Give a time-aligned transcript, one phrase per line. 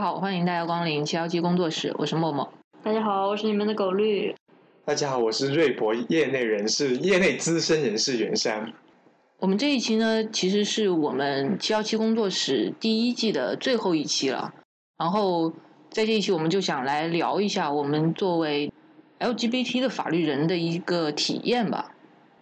[0.00, 2.50] 好，欢迎大家光临七幺七工作室，我是默默。
[2.82, 4.34] 大家好，我是你们的狗绿。
[4.82, 8.72] 大家好，我是瑞博业内人士、业内资深人士袁山。
[9.40, 14.54] 我们这一期呢，其实是我们七幺七工作室第一季的最后一期了。
[14.96, 15.52] 然后
[15.90, 18.72] 在这一期，我们就想来聊一下我们作为
[19.18, 21.92] LGBT 的法律人的一个体验吧。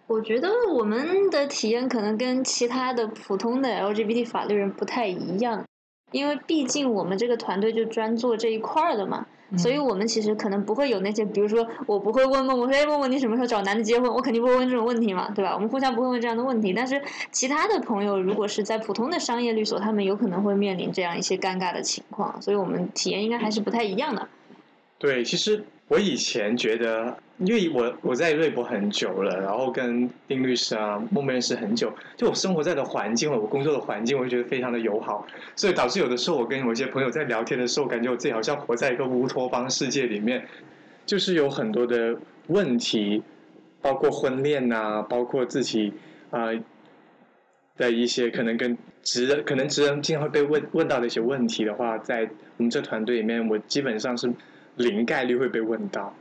[0.07, 5.65] 我觉得我们的体验可能跟其他的普通的 LGBT 法律人不太一样，
[6.11, 9.25] 因为毕竟我们这个团队就专做这一块儿的嘛。
[9.57, 14.07] 所以我们其实可能不会有那些，比如说我不会问默默说，哎，默默你什么时候找男的结婚？
[14.07, 15.55] 我肯定不会问这种问题嘛，对吧？
[15.55, 16.71] 我们互相不会问这样的问题。
[16.71, 22.39] 但是其他的朋友，如果是在普通的商业律所，他们有可能会面临这样一些尴尬的情况。
[22.39, 24.27] 所以我们体验应该还是不太一样的。
[24.99, 27.17] 对，其实我以前觉得。
[27.39, 40.45] 因为我我在瑞博很久了，然后跟丁律师啊、默默认识很久，就我生活在的环境我工作的环境，我就觉得非常的友好，所以导致有的时候我跟某些朋友在聊天的时候，感觉我自己好像活在一个乌托邦世界里面，
[41.05, 42.17] 就是有很多的
[42.47, 43.23] 问题，
[43.81, 45.93] 包括婚恋呐，包括自己
[46.31, 46.49] 啊
[47.77, 54.29] 的一些可能跟职人，可能职人经常会被问问到的一些问题的话，在我们这团队里面，我基本上是
[54.79, 56.13] 零概率会被问到。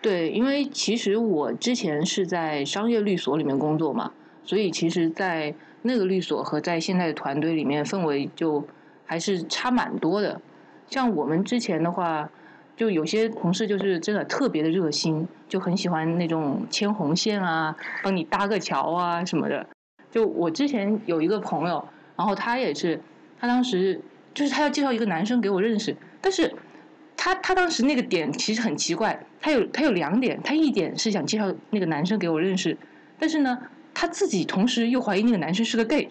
[0.00, 4.12] 对，因为其实我之前是在商业律所里面工作嘛，
[4.44, 8.64] 所以其实，在那个律所和在现在的团队里面氛围就
[9.04, 10.40] 还是差蛮多的。
[10.86, 12.30] 像我们之前的话，
[12.76, 19.66] 就有些同事就是真的特别的热心，就很喜欢那种牵红线啊，帮你搭个桥啊什么的。
[20.12, 23.00] 就我之前有一个朋友，然后他也是，
[23.40, 24.00] 他当时
[24.32, 26.54] 就是他要介绍一个男生给我认识，但是。
[27.20, 32.78] 他他当时那个点其实很奇怪，他有他有两点，他一点是想介绍那个男生给我认识，
[33.18, 33.58] 但是呢，
[33.92, 36.08] 他自己同时又怀疑那个男生是个 gay，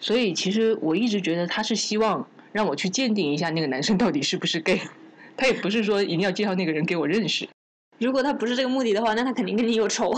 [0.00, 4.80] 所以其实我一直觉得他是希望让我去鉴定一下那个男生到底是不是 gay，
[5.38, 7.48] 他也不是说一定要介绍那个人给我认识。
[7.98, 10.12] 如果他不是这个目的的话，那他肯定跟你有仇。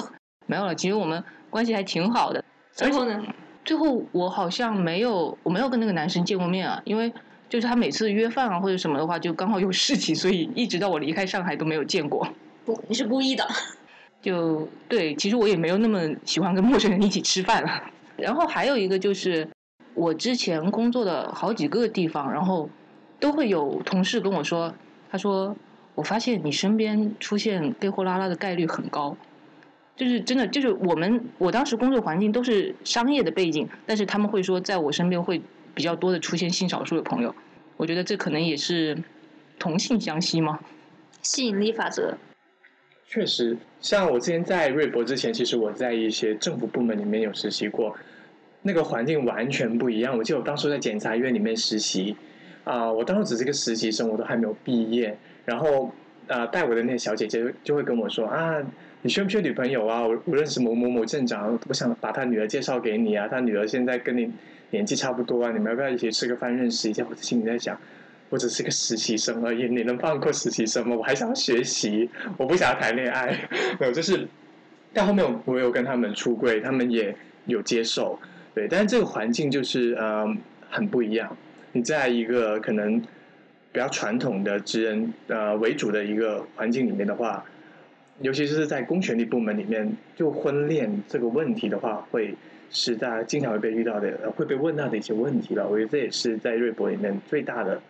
[0.47, 2.43] 没有了，其实我们关系还挺好的。
[2.73, 3.23] 最后呢？
[3.63, 7.13] 最后我好像没有，我没有跟那个男生见过面啊，因为。
[7.49, 12.27] 就是他每次约饭啊或者什么的话，就刚好有事情，所以一直到我离开上海都没有见过。
[12.65, 13.47] 不，你是故意的。
[14.21, 17.85] 就对，其实我也没有那么喜欢跟陌生人一起吃饭了。
[18.17, 19.49] 然后还有一个就是，
[19.95, 22.69] 我之前工作的好几个地方，然后
[23.21, 24.75] 都会有同事跟我说，
[25.11, 25.55] 他说
[25.95, 29.17] 我发现你身边出现 gay 货拉拉的概率很高。
[29.95, 35.41] 就是真的，就是我们我当时工作环境都是商业的背景，但是他们会说在我身边会。
[35.77, 37.35] 比较多的出现性少数的朋友，
[37.77, 38.97] 我觉得这可能也是
[39.59, 40.59] 同性相吸吗？
[41.21, 42.17] 吸引力法则。
[43.07, 47.95] 确实，像我之前在瑞博之前，其实我在一些政府部门里面有实习过，
[48.63, 50.17] 那个环境完全不一样。
[50.17, 52.17] 我记得我当时在检察院里面实习，
[52.65, 55.15] 啊，我当时只是个实习生，我都还没有毕业。
[55.45, 55.93] 然后
[56.27, 58.57] 啊，带我的那个小姐姐就会跟我说啊，
[59.03, 60.01] 你缺不缺女朋友啊？
[60.07, 64.33] 我我认识某某某镇长，我想把他女儿介绍给你啊，他女儿现在跟你。
[64.71, 67.07] 年纪差不多啊，你们要不要一起吃个饭认识一下？
[67.09, 67.79] 我心里在想，
[68.29, 70.97] 我只是个实习生而已，你能放过实习生吗？
[70.97, 73.49] 我还想要学习，我不想要谈恋爱。
[73.79, 74.27] 没有，就是，
[74.93, 78.19] 但后面我我有跟他们出柜，他们也有接受，
[78.55, 78.67] 对。
[78.69, 80.27] 但是这个环境就是呃
[80.69, 81.37] 很不一样。
[81.73, 83.01] 你在一个可能
[83.71, 87.45] 比较传统的职人呃为主的一个环境里面的话，
[88.21, 92.35] 尤其是在公权力部门里面，就婚恋这个问题的话会。
[92.71, 95.67] 是大家经常会被遇到的，会被问到的一些问题了。
[95.69, 97.81] 我觉得这也是在瑞博里面最大的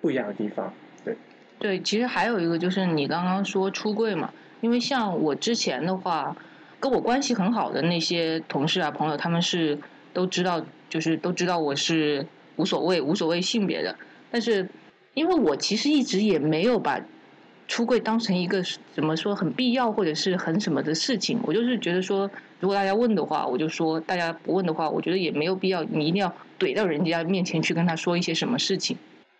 [0.00, 0.72] 不一样的地方。
[1.04, 1.16] 对，
[1.58, 6.36] 对，其实还有一个就是你刚刚说出柜嘛，因为像我之前的话，
[6.80, 9.78] 跟我关系很好的那些同事啊朋友，他们是
[10.12, 12.26] 都知道，就是都知道我是
[12.56, 13.96] 无所谓无所谓性别的，
[14.30, 14.68] 但是
[15.14, 17.00] 因为我其实一直也没有把。
[17.72, 18.62] 出柜当成一个
[18.94, 22.30] 怎么说很必要或者是很什么的事情，我就是觉得说，
[22.60, 28.94] 如果大家问的话，我就说；大家不问的话，我觉得也没有必要，你一定要怼到人家面前去跟他说一些什么事情。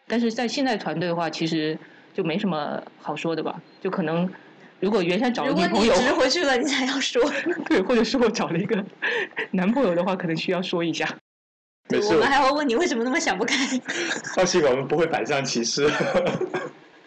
[0.07, 1.79] 但是在现在团队的话，其实
[2.15, 3.61] 就没什么好说的吧？
[3.83, 4.27] 就可能
[4.81, 7.23] 如果原先找了女朋友，直回去了，你才要说。
[7.69, 8.83] 对，或者是我找了一个
[9.51, 11.07] 男朋友的话，可能需要说一下。
[11.91, 13.55] 没事，我们还会问你为什么那么想不开。
[14.35, 15.87] 放心，我们不会反向歧视。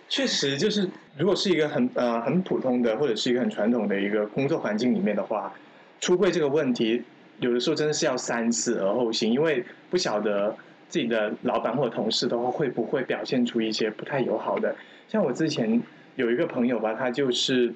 [0.08, 0.88] 确实，就是
[1.18, 5.52] 如果是一个很呃很普通的，或者是一个很传统的一个工作环境里面的话，
[6.00, 7.02] 出柜这个问题，
[7.40, 10.56] 有的时候真的是要三思而后行，因为不晓得
[10.88, 14.76] 自己的老板或者同事的话会不会表现出一些不太友好的。
[15.08, 15.82] 像我之前
[16.16, 17.74] 有一个朋友吧，他就是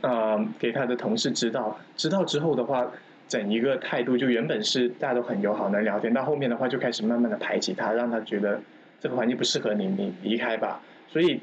[0.00, 2.90] 呃给他的同事知道，知道之后的话，
[3.28, 8.60] 整一个态度就原本是大家都很友好能聊天，到后面的话就开始慢慢的排挤他，让他觉得。
[9.02, 10.78] 这个环境不适合你，你离开吧。
[11.08, 11.40] 所以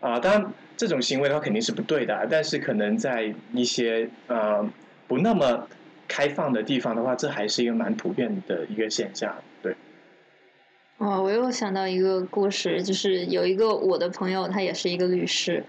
[0.00, 4.68] 啊，当然这种行为的话肯定是不对的，但是可能在一些呃
[5.06, 5.66] 不那么
[6.06, 9.74] 开放的地方的话，这还是一个蛮普遍的一个现象，对。
[10.98, 15.64] 哦，我又想到一个故事，就是有一个我的朋友，他也是一个律师，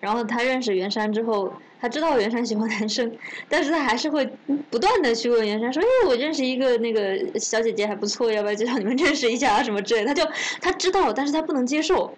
[0.00, 3.10] 然后他认识袁山之后，他知道袁山喜欢男生，
[3.48, 4.26] 但是他还是会
[4.70, 9.62] 不断的去问袁山说：“哎，我认识一个那个小姐姐还不错，要不要介绍你们认识一下啊？
[9.62, 10.22] 什么之类。”他就
[10.60, 12.14] 他知道，但是他不能接受，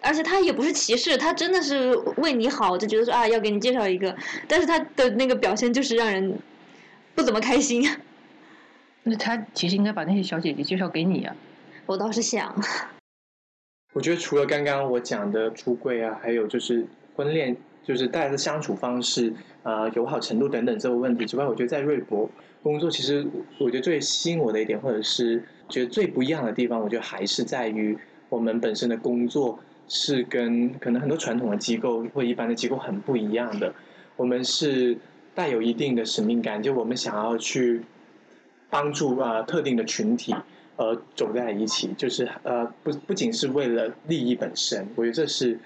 [0.00, 4.16] 而且他也不是歧视，他真的是为你好，就觉得说啊要给你介绍一个，
[4.46, 6.38] 但是他的那个表现就是让人
[7.14, 7.88] 不怎么开心。
[9.04, 11.34] 那他其实应该把那些小姐姐介绍给你啊。
[11.86, 12.54] 我倒是想，
[13.94, 16.86] 我觉得除了刚刚我讲的出柜啊，还有就是
[17.16, 22.30] 婚恋，就是大家的相处方式啊、友好程度等等这个问题之外，我觉得在瑞博
[22.62, 23.26] 工作，其实
[23.58, 27.96] 我觉得最吸引我的一点，或者是觉得最不一样的地方，我觉得还是在于
[28.28, 29.58] 我们本身的工作
[29.88, 33.74] 是跟可能很多传统的机构或一般的机构很不一样的。
[34.16, 34.96] 我们是
[35.34, 37.82] 带有一定的使命感，就我们想要去
[38.70, 40.34] 帮助啊特定的群体。
[40.80, 45.58] 而，走在一起，就是呃，不不仅是为了利益本身，我觉得这是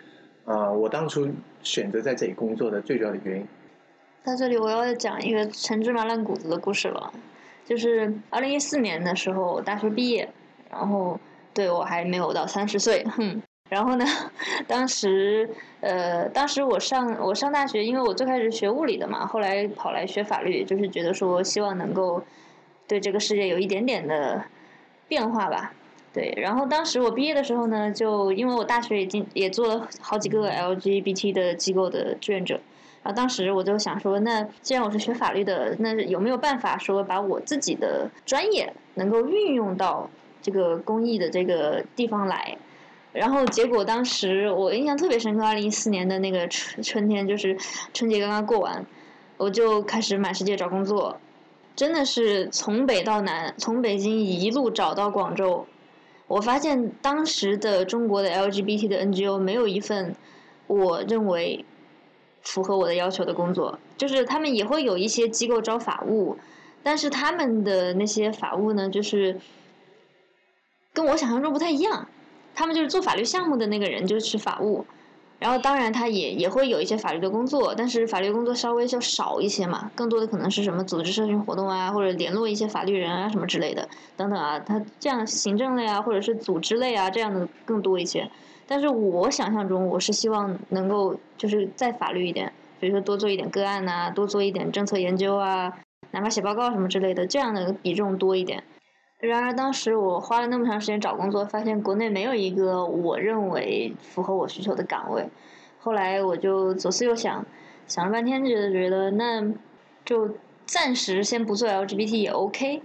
[0.46, 1.28] 啊，我当初
[1.62, 3.46] 选择在这里工作的最主要的原因。
[4.24, 7.12] 在这里，我要讲一个陈芝麻烂谷子的故事了。
[7.66, 10.26] 就是二零一四年的时候，我大学毕业，
[10.70, 11.20] 然后
[11.52, 13.42] 对我还没有到三十岁，哼。
[13.72, 14.04] 然后呢，
[14.66, 15.48] 当时
[15.80, 22.22] 呃，当时我上我上大学，因为我最开始学物理的嘛，后来跑来学法律，就是觉得说希望能够
[22.86, 24.44] 对这个世界有一点点的。
[25.08, 25.74] 变化吧，
[26.14, 26.32] 对。
[26.38, 32.58] 然后当时我毕业的时候呢，就因为我大学已经也做了好几个 LGBT 的机构的志愿者，
[33.02, 40.08] 然后当时我就想说，那既然我是学法律的，那有没有办法说把我自己的专业能够运用到
[40.40, 42.56] 这个公益的这个地方来？
[43.12, 47.56] 然后结果当时我印象特别深刻，二零一四年的那个春春天，就是
[47.92, 48.86] 春节刚刚过完，
[49.36, 51.18] 我就开始满世界找工作。
[51.76, 55.66] 真的是从北到南，从北京一路找到广州。
[56.26, 60.16] 我发现当时的中国的 LGBT 的 NGO 没有一份
[60.66, 61.64] 我认为
[62.40, 66.38] 符合我的要求的工作，就是他们也会有一些机构招法务，
[66.82, 69.38] 但是他们的那些法务呢，就是
[70.94, 72.08] 跟我想象中不太一样。
[72.54, 74.84] 他们就是做法律项目的那个人就是法务。
[75.38, 88.30] 然后当然，他也也会有一些法律的工作，但是法律工作稍微就少一些嘛，更多的可能是什么组织社群活动啊，或者联络一些法律人啊什么之类的，等等啊，他这样行政类啊，或者是组织类啊这样的更多一些。
[88.68, 95.72] 但是我想象中，我是希望能够就是再法律一点，比如说多做一点个案呐，多做一点政策研究啊，
[96.12, 98.62] 哪怕写报告什么之类的，这样的比重多一点。
[99.22, 105.28] 然而，当时我花了那么长时间找工作，发现国内没有一个我认为符合我需求的岗位。
[105.78, 107.46] 后来我就左思右想，
[107.86, 109.48] 想了半天，觉得觉得那
[110.04, 110.28] 就
[110.66, 112.82] 暂时先不做 LGBT 也 OK。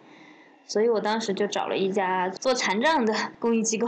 [0.68, 3.88] 所以我当时就找了一家做残障的公益机构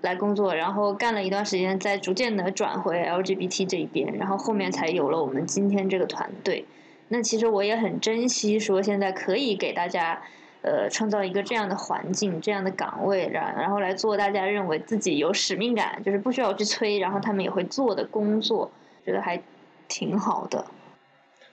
[0.00, 6.64] 来工作，然后干了一段时间，再逐渐的转回 LGBT 这一边，然后后面才有了我们今天这个团队。
[7.08, 10.22] 那其实我也很珍惜，说现在可以给大家。
[10.62, 18.70] 呃，创造一个这样的环境，这样的岗位，然然后来做大家认为自己有使命感，就是不需要去催，然后他们也会做的工作，
[19.04, 19.42] 觉得还
[19.88, 20.64] 挺好的。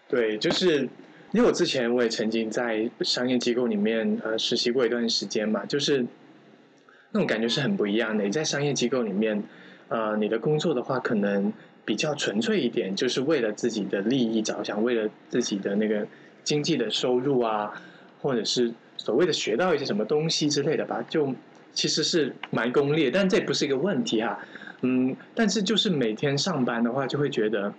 [0.10, 0.88] 对，就是
[1.32, 6.06] 因为我之前我也曾经在商业机构里面呃实习过一段时间嘛，就是
[7.12, 8.26] 那种感觉是很不一样的。
[8.26, 9.42] 你在商业机构里面，
[9.88, 11.52] 呃，你的工作的话可能
[11.86, 16.06] 比较纯粹一点，就是为了自己的利益着想，为了自己的那个
[16.44, 17.74] 经济的收入啊，
[18.22, 18.74] 或者是。
[19.00, 21.34] 所谓的学到一些什么东西之类的吧，就
[21.72, 24.40] 其实是蛮功利，但这不是一个问题哈。
[24.82, 27.72] 嗯，但是就是每天上班的话，就会觉得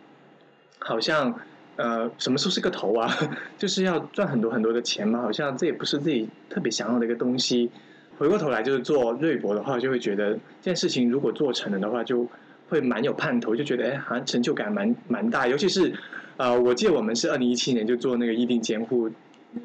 [0.78, 1.35] 好像
[1.75, 3.12] 呃，什么时候是个头啊？
[3.59, 7.68] 就是要赚很多很多的钱嘛，好像这也不是自己特别想要的一个东西。
[8.16, 12.26] 回过头来就是做瑞博的话，就会觉得这件事情如果做成了的话，就
[12.68, 15.49] 会蛮有盼头，就觉得哎，好像成就感蛮蛮大。
[15.49, 15.92] 尤其是
[16.37, 19.11] 呃，我记得我们是二零一七年就做那个议定监护。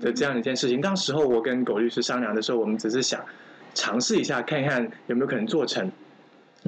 [0.01, 3.23] 的这样一件事情，当时候我跟狗律师商量的时候，我们只是想
[3.73, 5.91] 尝试一下，看一看有没有可能做成。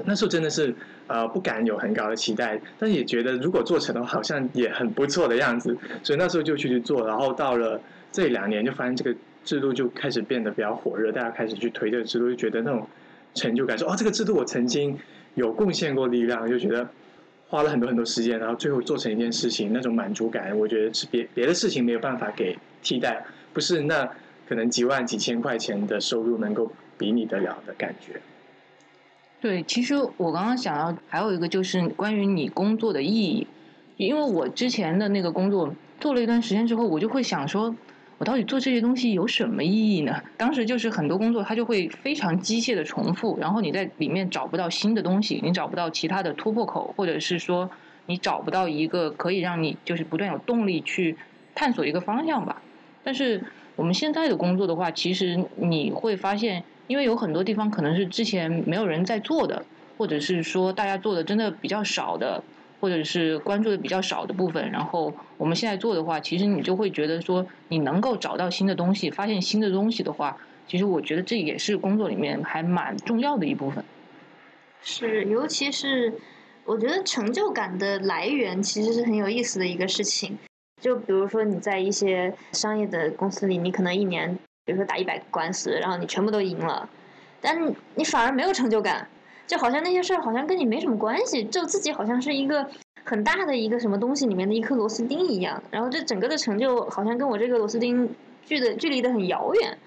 [0.04, 0.74] 那时候真的是
[1.06, 7.06] 呃不敢有很高的期待，但也觉得如果做成的话，好像也很不错的样子，所以那时候就去去做。
[7.06, 7.80] 然后到了
[8.12, 12.86] 这两年，就发现这个制度就开始变得比较火热，大家开始去推这个制度，就觉得那种
[13.34, 14.98] 成就感，说哦，这个制度我曾经
[15.34, 16.86] 有贡献过力量，就觉得。
[17.48, 24.08] 花了很多很多时间，然后最后做成一件事情，那种满足感，我觉得是别别的事情没有办法给替代，不是那
[24.48, 28.20] 可能几万几千块钱的收入能够比拟得了的感觉。
[29.40, 33.48] 对，其实我刚刚想要还有一个就是关于你工作的意义，
[33.96, 37.74] 因为我之前的那个工作做了一段时间之后，我就会想说，
[38.18, 40.22] 我到底做这些东西有什么意义呢？
[40.36, 47.68] 当时就是很多工作它就会非常机械的重复，然后你在里面找不到新的东西，你找不到其他的突破口，或者是说
[48.06, 51.16] 你找不到一个可以让你就是不断有动力去
[51.54, 52.62] 探索一个方向吧。
[53.06, 53.40] 但是
[53.76, 56.64] 我们现在的工作的话，其实你会发现。
[56.88, 59.64] 因为有很多地方可能是之前没有人在做的，
[59.98, 62.40] 或者是说大家做的真的比较少的，
[62.80, 64.70] 或者是关注的比较少的部分。
[64.70, 73.84] 然后我们现在做的话，其实你就会觉得说，你能够找到新的东西，发现新的东西的话，其实我觉得这也是工作里面还蛮重要的一部分。
[74.80, 76.14] 是，尤其是
[76.64, 80.38] 我觉得成就感的来源其实是很有意思的一个事情。
[80.80, 84.38] 就比如说你在一些商业的公司里，你可能一年。
[84.64, 86.90] 比如说打一百个官司，然后你全部都赢了，
[87.40, 87.56] 但
[87.94, 89.06] 你反而没有成就感，
[89.46, 92.68] 就好像那些事儿好像跟你没什么关系，就自己好像是一个
[93.04, 98.12] 很大的一个什么东西里面的一颗螺丝钉一样，然后这整个的成就好像跟我这个螺丝钉
[98.44, 99.78] 距的距离的很遥远。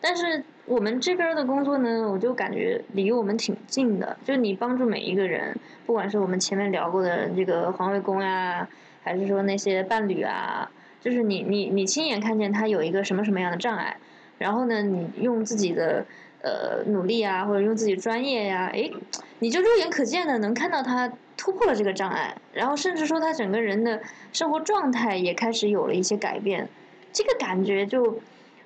[0.00, 8.68] 但是我们这边的工作呢，我就感觉离我们挺近的，就是你帮助每一个人，不管是我们前面聊过的这个环卫工呀，
[9.08, 13.96] 还是说那些伴侣啊，就是你你你亲眼看见他有一个什么什么样的障碍。
[14.36, 16.04] 然后呢，你用自己的
[16.42, 18.90] 呃努力啊，或者用自己专业呀，哎，
[19.38, 23.98] 你就肉眼可见的能看到他突破了这个障碍，然后甚至说他整个人的
[24.30, 26.68] 生活状态也开始有了一些改变，
[27.14, 28.20] 这个感觉就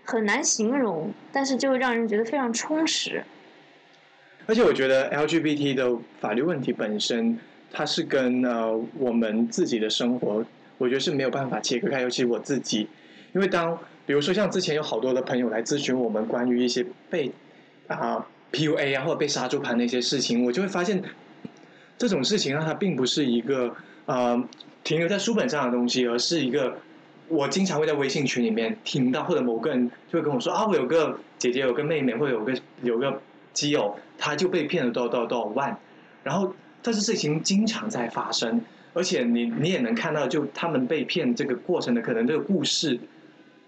[0.05, 3.23] 很难形容，但是就让人觉得非常充实。
[4.47, 7.39] 而且我觉得 LGBT 的法律问题本身，
[7.73, 10.45] 它是跟呃我们自己的生活，
[10.79, 12.87] 我觉得是没有办法切割开，尤其我自己，
[13.33, 13.79] 因为当。
[14.05, 17.31] 比如说，像之前有好多的朋友来咨询我们关于一些被
[17.87, 21.00] 啊 PUA 啊或者被杀猪盘的一些事情，我就会发现
[21.97, 23.73] 这种事情啊，它并不是一个
[24.07, 24.43] 呃
[24.83, 26.79] 停留在书本上的东西，而是一个
[27.29, 32.52] 我经常会在微信群里面听到，或者某个人就会跟我说啊，我有个姐姐，有个妹妹，或者有个
[32.83, 35.79] 有个基友，他就被骗了多少多少多少万，
[36.25, 36.52] 然后
[36.83, 38.61] 但是事情经常在发生，
[38.95, 42.99] 而且你你也能看到，就他们被骗这个过程的可能这个故事。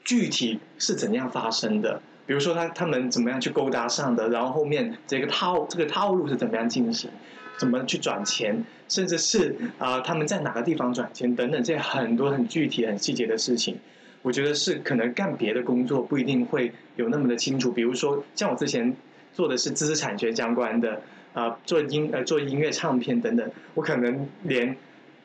[0.07, 1.99] 具体是怎样发生的？
[2.27, 7.09] 比如说他他们怎么样去勾搭上的，然后后面这个套这个套路是怎么样进行，
[7.57, 13.79] 怎么去转钱，甚至是啊他们在哪个地方转钱等等，这很多很具体很细节的事情，
[14.21, 17.73] 我觉得是可能干别的工作不一定会有那么的清楚。
[17.73, 18.95] 比如说像我之前
[19.33, 21.01] 做的是知识产权相关的
[21.35, 24.75] 啊，做音呃做音乐唱片等等，我可能连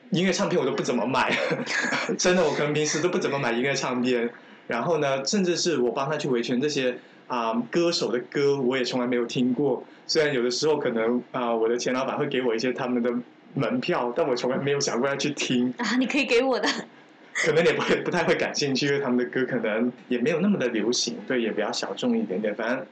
[0.10, 1.34] 音乐唱片我都不怎么买，
[2.20, 4.30] 真的我可能平时都不怎么买音乐唱片。
[4.68, 6.98] 然后呢，甚至是我帮他去维权这些
[7.28, 9.84] 啊歌手的歌，我也从来没有听过。
[10.06, 13.12] 虽然有的时候可能啊，我的前老板会给我一些他们的
[13.54, 15.74] 门票，但我从来没有想过要去听。
[15.78, 16.68] 啊，你可以给我的。
[17.34, 22.54] 可能也不会不太会感兴趣，因为他们的歌可能也没有那么的流行，对，也比较小众一点点。
[22.54, 22.86] 反正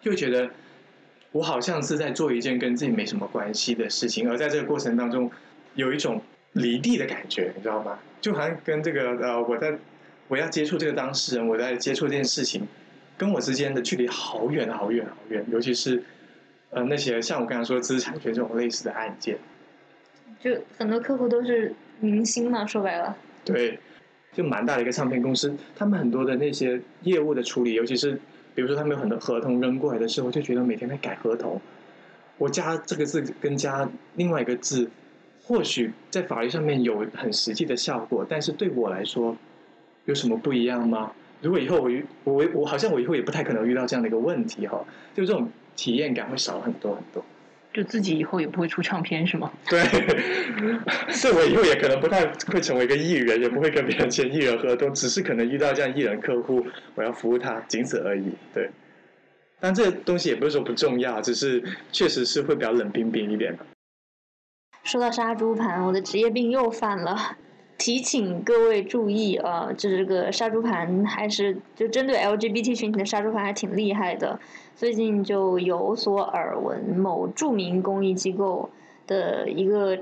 [0.00, 0.48] 就觉得
[1.32, 5.30] 我好像是在做一件跟自己没什么关系的事情，而在这个过程当中
[5.74, 6.22] 有一种
[6.52, 7.98] 离地的感觉，你知道吗？
[8.20, 9.76] 就好像跟这个呃，我在。
[10.28, 12.66] 我要接触这个当事人，我在接触这件事情，
[13.18, 16.02] 跟我之间的距离好远好远好远，尤其是
[16.70, 19.36] 呃那些像我刚才说知识产权这种类似的案件，
[20.40, 23.14] 就很多客户都是明星嘛，说白了。
[23.44, 23.78] 对，
[24.32, 28.18] 就蛮大的一个唱片公司，他们很多的那些业务的处理，尤其是
[28.54, 31.60] 比如说他们有很多合同扔过来的时候，就觉得每天在改合同，
[32.38, 34.90] 我加这个字跟加另外一个字，
[35.42, 39.36] 或许在法律上面有很实际的效果，但是对我来说。
[40.04, 41.12] 有什么不一样吗？
[41.42, 41.88] 如果以后我
[42.24, 47.24] 我我好像我以后也不太可能遇到这样的一个问题哈，就这种体验感会少很多很多。
[47.72, 49.50] 就自己以后也不会出唱片是吗？
[49.68, 49.80] 对，
[51.10, 58.32] 是我以后也可能不太会成为一个艺人，也不会跟别人签艺人合同，只是可能遇到这样艺人客户，我要服务他，仅此而已。
[58.52, 58.70] 对，
[59.60, 63.56] 但这东西也不是说不重要，只是确实是会比较冷冰冰一点。
[64.84, 67.36] 说到杀猪盘，我的职业病又犯了。
[67.78, 74.38] 提醒各位注意啊，这个杀猪盘还是就针对 LGBT 群体的杀猪盘还挺厉害的。
[74.76, 78.70] 最近就有所耳闻，某著名公益机构
[79.06, 79.98] 的一个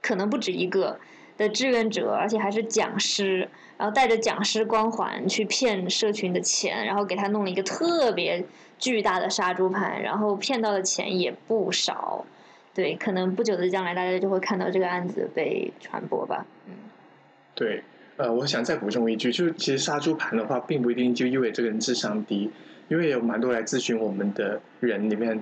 [0.00, 0.98] 可能不止一个
[1.36, 8.44] 的志愿者，而且还是讲师，然后带着讲师光环去骗社群的钱，然后给他弄了一个特别
[8.78, 12.24] 巨大的杀猪盘，然后骗到的钱也不少。
[12.72, 16.46] 对，可能不久的将来大家就会看到这个案子被传播吧。
[16.66, 16.72] 嗯。
[17.54, 17.82] 对，
[18.16, 22.50] 呃，我想再补充一句，就是其实杀猪盘的话，并不一定就意味这个人智商低，
[22.90, 25.40] 因为有蛮多来咨询我们的人里面，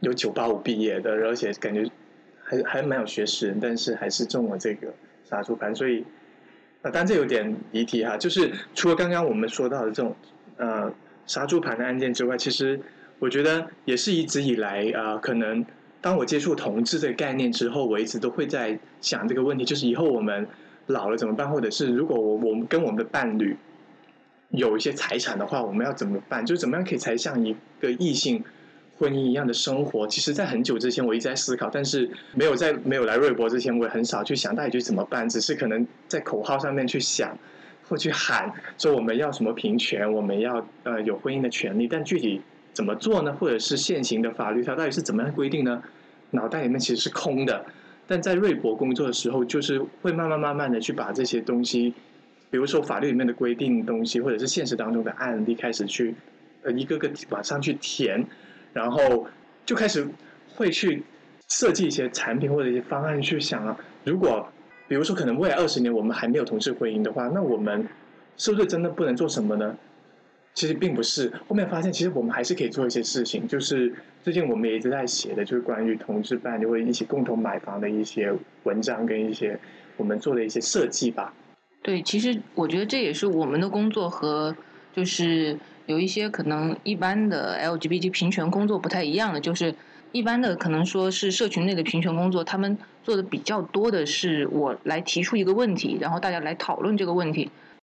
[0.00, 1.90] 有九八五毕业的，而且感觉
[2.44, 4.92] 还还蛮有学识，但是还是中了这个
[5.24, 6.04] 杀猪盘，所以
[6.82, 8.18] 啊，当然这有点离题哈。
[8.18, 10.14] 就是除了刚刚我们说到的这种
[10.58, 10.92] 呃
[11.24, 12.78] 杀猪盘的案件之外，其实
[13.18, 15.64] 我觉得也是一直以来啊，可能
[16.02, 20.46] 当我接触同志这个概念之后，我一直都会在想这个问题，就是以后我们
[20.88, 23.56] 老了怎么办，或者是如果我我们跟我们的伴侣。
[24.50, 26.44] 有一些财产的话，我们要怎么办？
[26.44, 28.42] 就是怎么样可以才像一个异性
[28.98, 30.06] 婚姻一样的生活？
[30.08, 35.28] 其实，在很久之前，我一直在思考，但是没有在没有来瑞博之前，我也很少去想到底去怎么办。
[35.28, 37.38] 只是可能在口号上面去想
[37.88, 42.42] 或去喊，说我们要什么平权，我们要呃有婚姻的权利，但具体
[42.72, 43.32] 怎么做呢？
[43.32, 45.82] 或者是现行的法律它到底是怎么样规定呢？
[46.32, 47.64] 脑袋里面其实是空的。
[48.08, 51.94] 但在瑞博工作的时候，就是会慢慢慢慢的去把这些东西。
[52.50, 56.14] 比如说法律里面的规定东西，或者是现实当中的案例，开始去
[56.62, 58.26] 呃一个个往上去填，
[58.72, 59.26] 然后
[59.64, 60.06] 就开始
[60.54, 61.02] 会去
[61.48, 64.48] 设计一些产品或者一些方案，去想啊，如果
[64.88, 67.86] 比如说可能未来二十年我们还没有同志婚姻的话，那我们
[68.36, 69.76] 是不是真的不能做什么呢？
[70.52, 73.46] 其实并不是，后面发现其实我们还是可以做一些事情。
[73.46, 78.32] 就是最近我们也一直在写的，就是关于同志伴侣会一起共同买房的一些
[78.64, 79.56] 文章跟一些
[79.96, 81.32] 我们做的一些设计吧。
[81.82, 84.54] 对，其实我觉得这也是我们的工作和
[84.92, 89.74] 就是有一些可能一般的 LGBT 平权工作不太一样的，就是
[90.12, 97.50] 一般的可能说是社群内的平权工作，他们做的比较多的是我来提出一个问题，然后大家来讨论这个问题。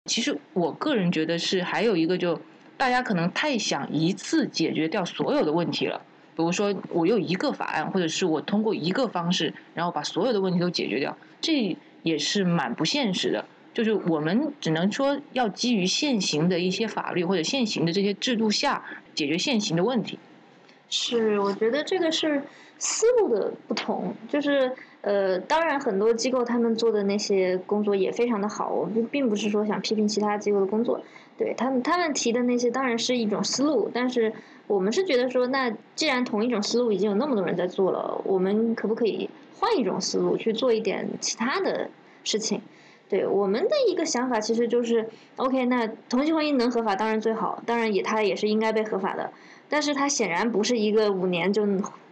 [0.08, 2.40] 其实我个人觉得是还有一个，就
[2.76, 6.00] 大家可能太想一次解决掉所有的问题了，
[6.36, 13.44] 比如说我有一个法案，或者是我通过一个方式，然后把所有的问题都解决掉，这也是蛮不现实的。
[13.74, 20.18] 就是我们只能说要基于现行的一些法律或者现行的这些制度下解决现行的问题。
[20.88, 22.42] 是，我觉得这个是
[22.78, 24.14] 思路的不同。
[24.28, 31.00] 就是呃，当然很多机构他们做的那些工作也非常的好，我并并不是说想批评其他机构的工作。
[31.38, 34.32] 对他们他们提的那些当然是一种思路，但是
[34.66, 41.88] 我们是觉得说，那既然同一种思路已经有那么多人在做了，我们可不可以换一种思路去做一点其他的
[42.22, 42.60] 事情？
[43.12, 49.30] 对我们的一个想法，其实就是，OK，那同性婚姻能合法当然最好，当然也它也是应该被合法的，
[49.68, 51.66] 但是它显然不是一个五年就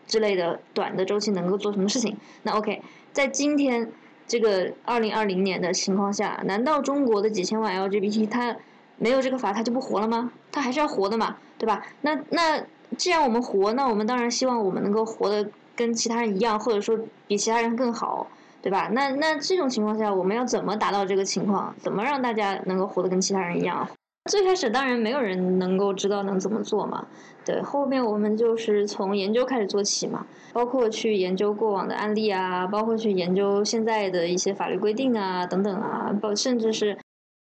[0.07, 2.19] 之类的短的周期能够做什么事情。
[2.43, 2.83] 那 OK，
[3.15, 3.91] 在今天
[4.27, 8.55] 这个二零二零年的情况下，难道中国的几千万 LGBT 它
[8.99, 10.31] 没有这个法它就不活了吗？
[10.53, 11.87] 它还是要活的嘛，对吧？
[12.03, 12.63] 那那
[12.99, 18.27] 既然我们活，那我们当然希望我们能够活得跟其他人一样，或者说比其他人更好。
[18.63, 18.89] 对吧？
[18.93, 21.75] 那那这种情况下，我们要怎么达到这个情况？
[21.79, 23.89] 怎么让大家能够活得跟其他人一样？
[24.31, 27.07] 最开始当然没有人能够知道能怎么做嘛。
[27.43, 36.99] 对，后面我们就是从研究开始做起嘛，包括去研究过往的案例啊，包括去研究现在的一些法律规定啊，等等啊，包甚至是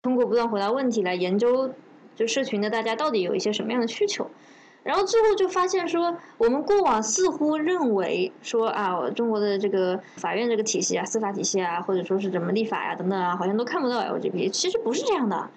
[0.01, 1.69] 通过不断回答问题来研究，
[2.15, 4.31] 就社群的大家到底有一些什么样的需求。
[4.83, 14.49] 然后最后就发现说，我们过往似乎认为说啊，中国的这个法院这个体系啊，司法体系啊，或者说是怎么立法呀等等啊，好像都看不到 LGBT。
[14.49, 15.51] 其实不是这样的，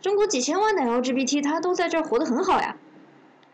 [0.00, 2.74] 中国几千万的 LGBT 他都在这儿活得很好呀。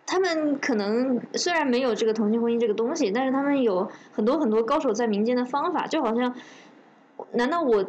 [0.06, 6.32] 他们可能虽然没有这个同性婚姻这个东西，但是他们有很多很多高手在民间的方法，就好像，
[7.32, 7.84] 难道我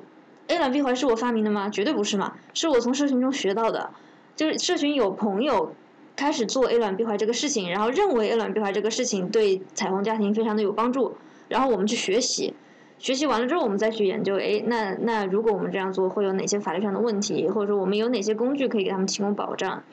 [0.47, 1.69] A 卵 B 怀是我发明的吗？
[1.69, 3.91] 绝对不是嘛，是我从社群中学到的，
[4.35, 5.75] 就是社群有朋友。
[6.17, 11.15] 开始做 A 卵闭环这个事情，然后认为 A 卵闭环这个事情对彩虹家庭非常的有帮助，
[11.47, 12.55] 然后我们去学习，
[12.97, 19.83] 学习完了之后我们再去研究，哎，那那如果我们这样做会有哪些法律上的问题，或者说我们有哪些工具可以给他们提供保障？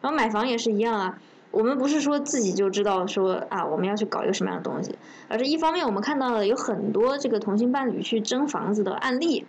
[0.00, 1.18] 然后买房也是一样啊，
[1.50, 4.94] 我们不是说自己就知道说啊我们要去搞一个什么样的东西，
[5.28, 9.44] 而是一方面我们看到了有很多这个同性伴侣去争房子的案例。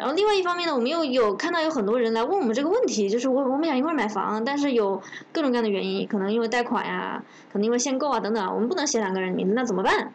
[0.00, 4.98] 然后另外一方面呢，我们又有看到有很多人来问我们这个问题，就是我我们想一块儿买房，但是有
[5.30, 10.14] 各种各样的原因，可能因为贷款呀，可能因为限购啊等等，我们不能写两个人名字，那怎么办？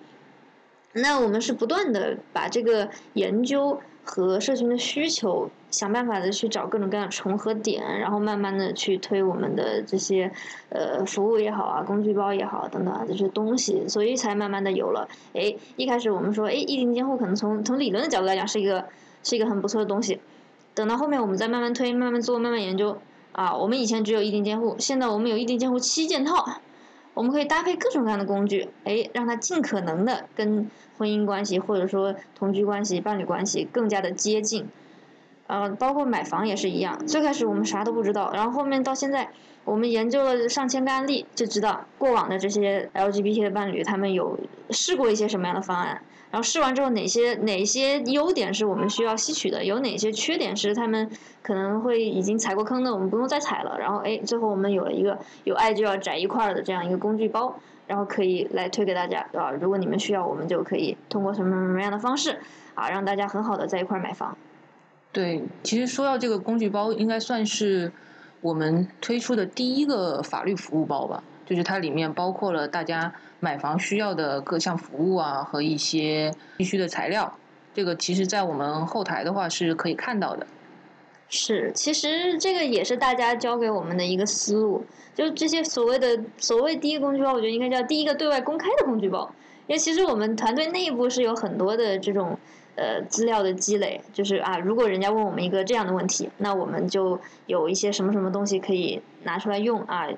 [0.94, 10.32] 那我们是不断的把这个研究和社群的需求，想办法的去找各种各样的重合点，然后慢慢的去推我们的这些
[10.70, 15.08] 呃服务也好啊，工具包也好等等啊这些东西，所以才慢慢的有了。
[15.36, 18.84] 哎，一开始我们说，哎，异地监护可能从从理论的角度来讲是一个。
[19.26, 20.22] 是一个很不错的东西，
[20.76, 23.54] 等到后面我们再慢慢推、慢慢做、慢慢研究啊。
[23.54, 26.46] 我们以前只有一定监护，现在我们有一定监护七件套，
[27.16, 34.70] 我们可以搭配各种各样的工具，哎，让它尽可能的跟婚姻关系或者说同居关系、伴侣关系更加的接近。
[35.48, 39.30] 呃，包括买房也是一样，最开始我们啥都不知道，然后后面到现在，
[39.64, 44.40] 我们研究了上千个案例，就知道过往的这些 LGBT 的伴侣，他们有
[44.72, 46.02] 试过一些什么样的方案，
[46.36, 51.10] 然后试完之后哪些哪些优点是我们需要吸取的，有哪些缺点是他们
[51.42, 53.80] 可能会已经踩过坑的，我们不用再踩了。
[53.80, 59.50] 然后哎，最后我们有了一个有爱就要宅一块儿的这样一个工具包，然后可以来推给大家啊。
[59.52, 62.38] 如果你们需要，我们就可以通过什么什么样的方式
[62.74, 64.38] 啊，让大家很好的在一块儿买房。
[65.14, 67.94] 对，其实说到这个工具包，应该算是。
[68.42, 73.12] 我们推出的第一个法律服务包吧，就是它里面包括了大家
[73.46, 77.32] 买房需要的各项服务啊和一些必须的材料。
[77.76, 80.48] 这个其实，在我们后台的话是可以看到的。
[81.30, 89.32] 是，其实这个也是大家教给我们的一个思路，就这些所谓的所谓第一个工具包，我觉得应该叫第一个对外公开的工具包，
[89.68, 92.36] 因为其实我们团队内部是有很多的这种。
[92.78, 100.10] 呃，资料的积累就是啊，如果人家问我们一个这样的问题，那我们就有一些什么什么东西可以拿出来用啊，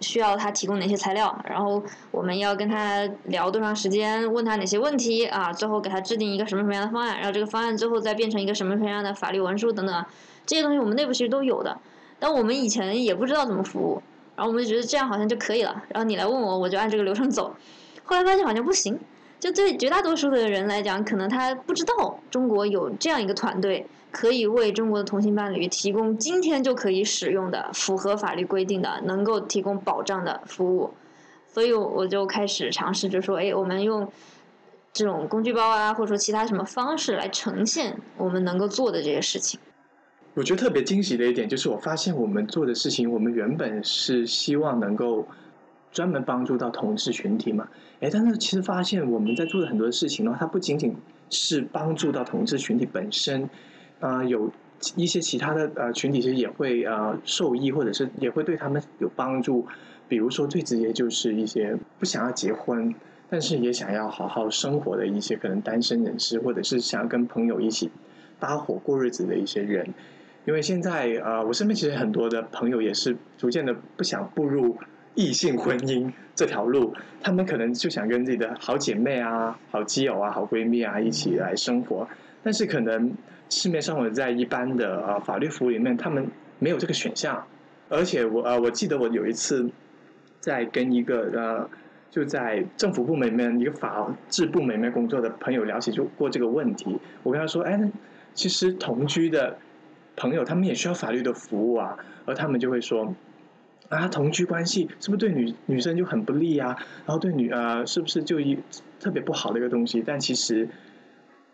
[0.00, 10.04] 需要他提供哪些材料，然后我们要跟他聊多长时间，问他哪些问题啊，最后给他制定一个什么什么样的方案，然后这个方案最后再变成一个什么什么样的法律文书等等，
[10.46, 11.76] 这些东西我们内部其实都有的，
[12.18, 14.02] 但我们以前也不知道怎么服务，
[14.36, 17.54] 然后我们就觉得这样好像就可以了，然后你来问我，我就按这个流程走，
[18.04, 18.98] 后来发现好像不行。
[19.38, 30.92] 就对绝大多数的人来讲，可能他不知道中国有这样一个团队，可以为中国的同性伴侣提供今天就可以使用的、符合法律规定的、能够提供保障的服务。
[31.46, 34.10] 所以我就开始尝试着说，哎，我们用
[34.92, 39.58] 这种工具包啊，或者说其他什么方式来呈现我们能够做的这些事情。
[40.34, 45.26] 我觉得特别惊喜的一点就是，我发现我们做的事情，我们原本是希望能够。
[45.92, 47.66] 专门帮助到同志群体嘛？
[47.98, 50.94] 哎，但是其实发现我们在做的很多事情呢，它不仅仅
[51.30, 53.50] 是帮助到同志群体本身，
[54.00, 54.50] 啊，有
[54.96, 59.66] 一些其他的呃群体其实也会呃受益，或者是也会对他们有帮助。
[60.08, 62.94] 比如说最直接就是一些不想要结婚，
[63.28, 67.90] 但是也想要好好生活的一些可能单身人士，或者是想要跟朋友一起
[68.40, 69.86] 搭伙过日子的一些人。
[70.46, 74.76] 因为现在啊，我身边其实很多的朋友也是逐渐的不想步入。
[75.16, 82.08] 异性婚姻这条路，他们可能就想跟自己的好姐妹啊、好基友啊、好闺蜜啊一起来生活，
[82.44, 83.12] 但是可能
[83.50, 86.26] 市面上我在一般的呃法律服务里面，他们
[86.58, 87.46] 没有这个选项。
[87.88, 89.68] 而且我呃我记得我有一次
[90.38, 91.68] 在跟一个呃
[92.10, 97.78] 就在政府部门里面一个法制部门里面工作的朋友聊起就过这个问题，我跟他说：“哎，
[98.32, 99.58] 其实同居的
[100.16, 103.14] 朋友他们也需要法律的服务啊。”而他们就会说。
[103.88, 106.76] 啊，同居关系是不是对女女生就很不利啊？
[107.04, 108.56] 然后对女呃，是不是就一
[109.00, 110.00] 特别不好的一个东西？
[110.00, 110.68] 但其实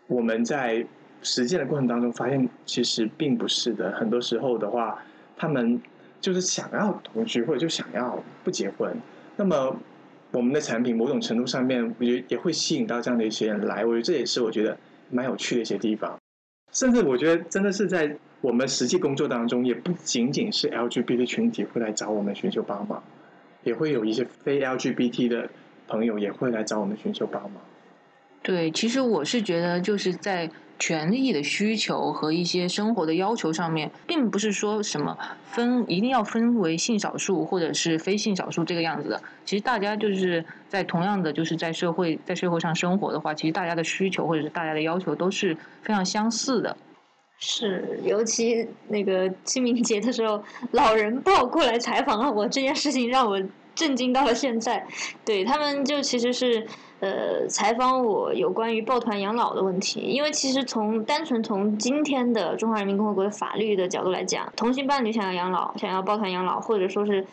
[0.05, 0.85] 我们在
[1.21, 3.91] 实践的过程当中发现，其实并不是的。
[3.93, 5.03] 很多时候的话，
[5.35, 5.81] 他们
[6.19, 8.95] 就是想要同居，或者就想要不结婚。
[9.35, 9.75] 那么
[10.31, 13.85] 我们的产品某种程度上面，我觉得也会吸引到这样的一些人来。
[13.85, 14.77] 我觉得这也是我觉得
[15.09, 16.17] 蛮有趣的一些地方。
[16.71, 18.17] 甚至我觉得真的是在。
[18.39, 23.03] 我们实际工作当中，也不仅仅是 LGBT 群体会来找我们寻求帮忙，
[23.63, 25.49] 也会有一些非 LGBT 的
[25.87, 27.53] 朋友也会来找我们寻求帮忙。
[28.43, 30.47] 对，其实我是觉得，就是在
[30.79, 39.21] 权利的需求和一些生活的要求上面，并不是说什么分一定要分为性少数或者是非性少数这个样子的。
[39.45, 46.77] 其实大家就是在同样的就是在社会在社会上生活的话，其实大家的需求或者是大家的要求都是非常相似的。
[47.39, 53.39] 是，尤其那个清明节的时候，老人报过来采访了我，这件事情让我
[53.75, 54.83] 震惊到了现在。
[55.23, 56.65] 对他们就其实是
[56.99, 67.25] 呃采访我有关于抱团养老的问题，因为其实从单纯从今天的中华人民共和国的法律的角度来讲，同性伴侣想要养老，想要抱团养老，或者说是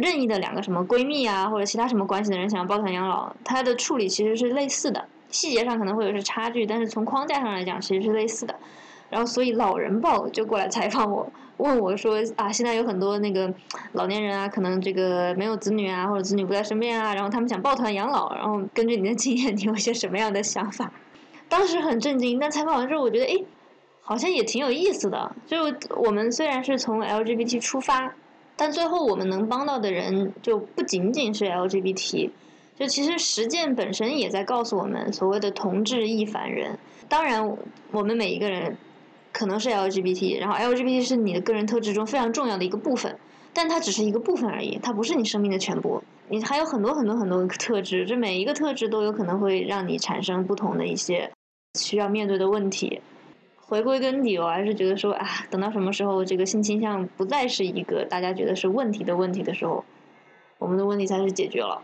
[0.00, 8.54] 任意的两个什么闺蜜啊或者其他什么关系的人想要抱团养老，它的处理其实是类似的，细节上可能会有些差距，但是从框架上来讲其实是类似的。
[9.10, 13.52] 然后，所以老人报就过来采访我，问我说：“啊，现在有很多那个
[13.92, 20.92] 老年人啊，可能这个没有子女啊，或者子女不在身边啊，然后他们想抱团养老，然后根据你的经验，你有些什么样的想法？”
[21.48, 23.44] 当时很震惊，但采访完之后，我觉得哎，
[24.00, 25.36] 好像也挺有意思的。
[25.46, 25.58] 就
[25.96, 28.14] 我们虽然是从 LGBT 出发，
[28.56, 32.30] 但最后我们能帮到的人就不仅仅是 LGBT，
[32.76, 36.78] 就其实实践本身也在告诉我们，所谓的同志亦凡人。
[37.08, 37.56] 当然，
[37.92, 38.76] 我们每一个人。
[39.32, 43.18] 可能是 LGBT，然后 LGBT 是你的个人特质中非常重要的一个部分，
[43.52, 46.02] 但它只是一个部分而已，它不是你生命的全部。
[46.28, 51.30] 你还有很多很多很多特质，这每一个特质都有可能会让你产生不同的一些
[51.78, 53.00] 需要面对的问题。
[53.56, 59.84] 回归根底，我还是觉得说啊，等到什么时候这个性倾向不再是一个大家觉得是问题的问题的时候，
[60.58, 61.82] 我们的问题才是解决了。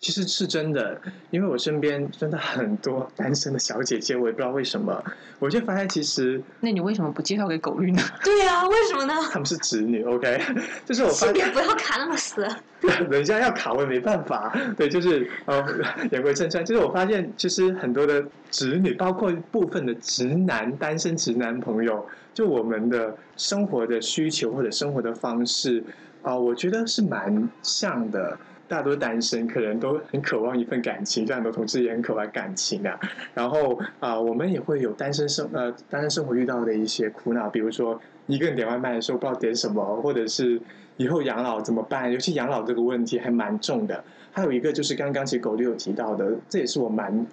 [0.00, 0.98] 其实是真的，
[1.30, 5.02] 因为我身边真的很多单身的小姐姐，我也不知道为什么，
[5.38, 8.02] 我就发现其实那你为什么不介绍给狗绿呢？
[8.24, 9.12] 对呀、为什么呢？
[9.30, 10.40] 他们是直女，OK，
[10.86, 12.46] 就是我发性别现不要卡那么死。
[13.10, 15.62] 人家要卡我也没办法，对，就是呃
[16.10, 25.84] 言归正传，就是我发现其实很多的直女，包括部分的直男单身直男朋友，就我们的生活的需求或者生活的方式
[26.22, 28.38] 啊、我觉得是蛮像的。
[28.70, 32.96] 大多单身可能都很渴望一份感情，像很多同志也很渴望感情啊。
[33.34, 40.60] 然后啊、我们也会有单身生呃单身生活遇到的一些苦恼，比如说一个人点外卖的时候不知道点什么，或者是
[40.98, 42.12] 以后养老怎么办？
[42.12, 44.04] 尤其养老这个问题还蛮重的。
[44.30, 47.26] 还有一个就是刚刚其实狗里有提到的，这也是我蛮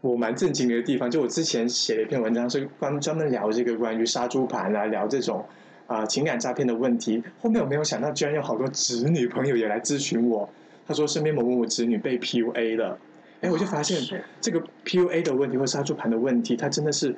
[0.00, 1.10] 我蛮震惊的一个地方。
[1.10, 5.44] 就我之前写了一篇文章，是关专门聊这个关于杀猪盘来聊这种
[5.86, 7.22] 啊、情感诈骗的问题。
[7.42, 10.48] 后面我没有想到，居然有好多直女朋友也来咨询我，
[10.86, 12.98] 他说身边某某某子女被 PUA 了。
[13.40, 13.98] 哎，我就发现
[14.40, 17.16] 这个 PUA 的问题或杀猪盘的问题，它真的是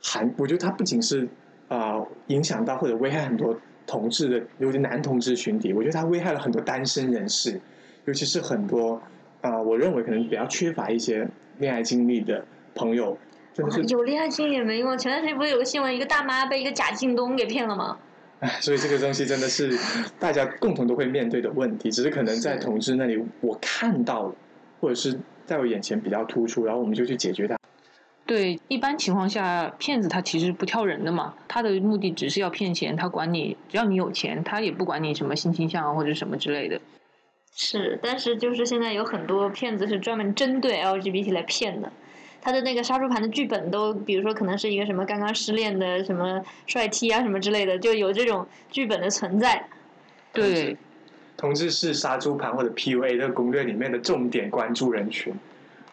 [0.00, 1.28] 含，我觉得它不仅是
[1.68, 7.60] 啊、影响到或者危害很多同志的，尤其男同志群体，我觉得它危害了很多单身人士，
[8.04, 9.02] 尤其是很多
[9.40, 11.26] 啊、我认为可能比较缺乏一些
[11.58, 13.16] 恋爱经历的朋友，
[13.54, 14.96] 真的是有恋爱经历也没用。
[14.98, 17.98] 前段时间不是有个新闻，一个大妈被一个假靳东给骗了吗？
[18.40, 19.78] 唉， 所以这个东西真的是
[20.18, 24.34] 大家共同都会面对的问题，只是可能在同志那里我看到了，
[24.80, 27.56] 或者是在我眼前比较突出，然后我们就去解决它。
[28.26, 36.80] 对，一般情况下，骗子他其实不挑人的嘛，他的目的只是要骗钱，他管你，只要你有钱，他也不管你什么性倾向啊或者什么之类的。
[37.52, 41.92] 是，但是就是现在有很多骗子是专门针对 LGBT 来骗的。
[42.40, 49.68] 他的那个杀猪盘的剧本都，比如说可能是一个什么刚刚失恋的什么帅 T 啊什么之类的，就有这种剧本的存在。
[50.32, 50.76] 对，
[51.36, 55.34] 同志是杀猪盘或者 PUA 这个攻略里面的重点关注人群。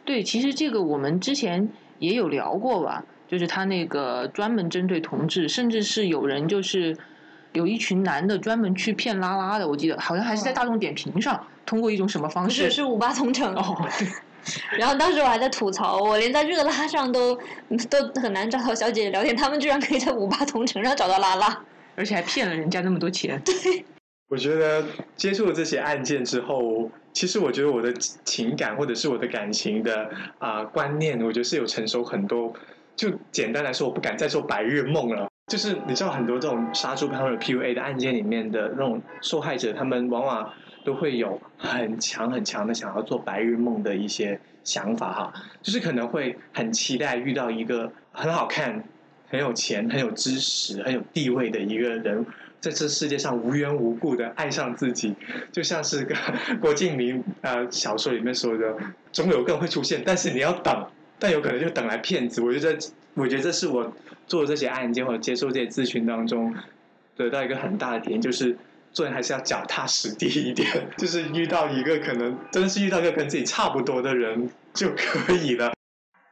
[0.05, 1.67] 对，其实这个我们之前
[1.99, 6.95] 也有聊过吧，就是他那个专门针对同志，甚至是有人就是
[7.51, 13.53] 有一群男的专门去骗拉拉的，我记得好像还是在大众点评上通过一种什么方式是，是五八同城。
[13.53, 14.07] 哦，对，
[14.79, 17.35] 然后当时我还在吐槽，我连在热拉上都
[17.87, 21.63] 都很难找到小姐姐聊天，他们居然可以在五八同城上找到拉拉。
[21.95, 23.41] 而且还骗了人家那么多钱。
[23.43, 23.83] 对
[24.29, 27.91] 我觉得接触了这些案件之后，其实我觉得我的
[28.23, 32.53] 情感或者是我的感情的啊、观念，我觉得是有成熟很多。
[32.95, 35.27] 就简单来说，我不敢再做白日梦了。
[35.47, 40.53] 就是你知道，很多这种杀猪盘或者 PUA 的案件里面的那种受害者，他们往往
[40.87, 48.81] 都会有很强很强的想要做白日梦的一些想法哈，就是可能会很期待遇到一个很好看、
[49.27, 52.25] 很有钱、很有知识、很有地位的一个人，
[52.61, 55.13] 在这世界上无缘无故的爱上自己，
[55.51, 56.15] 就像是个
[56.61, 58.73] 郭敬明呃小说里面说的，
[59.11, 60.87] 总有个人会出现，但是你要等，
[61.19, 62.41] 但有可能就等来骗子。
[62.41, 62.79] 我觉得，
[63.15, 63.93] 我觉得这是我
[64.25, 66.55] 做这些案件或者接受这些咨询当中
[67.17, 68.57] 得到一个很大的点，就是
[68.97, 75.71] 做人还是要脚踏实地一点， 就是遇到一个可能真的是遇到一个跟自己差不多的人就可以了。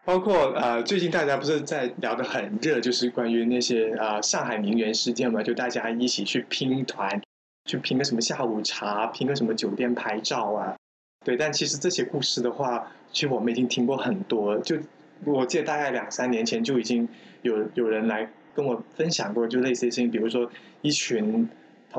[0.04, 7.22] 包括呃，最近大家不是在聊得很热，就是关于那些呃上海名媛事件嘛，就大家一起去拼团，
[7.66, 10.76] 去拼个什么下午茶，拼个什么酒店拍照啊，
[11.24, 11.38] 对。
[11.38, 14.76] 但其实这些故事的话，其实我们已经听过很多，就
[15.24, 17.08] 我记得大概两三年前就已经
[17.44, 20.50] 有有人来跟我分享过，就类似的事情，比如说
[20.82, 21.48] 一群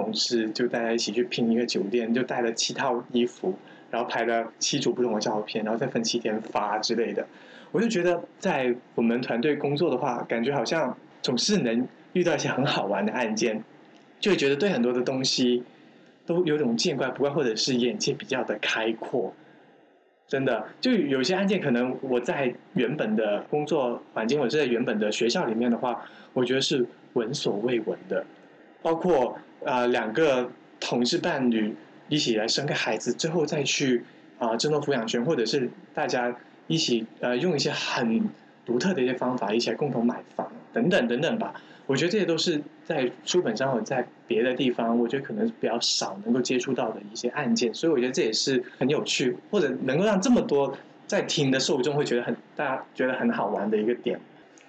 [0.03, 3.55] 同事就大家一起去拼一个酒店，就带了七套衣服，
[3.91, 7.27] 然后拍了七组不同的照片，然后再分七天发之类的。
[7.73, 13.65] 我就觉得在我们团队工作的话，感觉好像总是能遇到一些很好玩的案件，
[14.21, 15.65] 就会觉得对很多的东西
[16.27, 19.33] 都有种见怪不怪，或者是眼界比较的开阔。
[20.29, 26.05] 真的，就有些案件，可能我在原本的工作环境，或者在原本的学校里面的话，
[26.35, 28.27] 我觉得是闻所未闻的。
[28.87, 31.75] 包括呃两个同志伴侣
[32.09, 34.05] 一起来生个孩子，最后再去
[34.39, 36.33] 啊、争夺抚养权，或者是大家
[36.69, 38.31] 一起呃用一些很
[38.65, 41.61] 独特的一些方法，一起来共同买房等等等等吧。
[41.87, 50.73] 我觉得这些都是在书本上或在别的地方，我觉得可能比较少能够接触到的一些案件，所以我觉得这也是很有趣，或者能够让这么多
[51.09, 54.21] 在听的受众会觉得很大家觉得很好玩的一个点。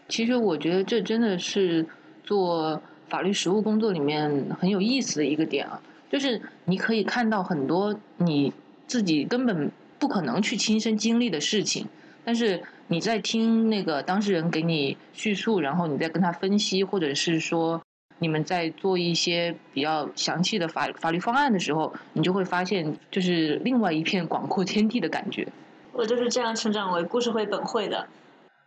[0.09, 1.85] 其实我觉得这真的是
[2.23, 8.53] 做法律实务工作里面很有意思的一个点啊，就是你可以看到很多你
[8.87, 11.87] 自己根本不可能去亲身经历的事情，
[12.23, 17.81] 但是你在听那个当事人给你叙述，然后你再跟他分析，或者是说
[18.19, 25.47] 你们在做一些比较详细的法法律方案的时候，你就会发现就是另外一片广阔天地的感觉。
[25.93, 28.07] 我就是这样成长为故事会本会的。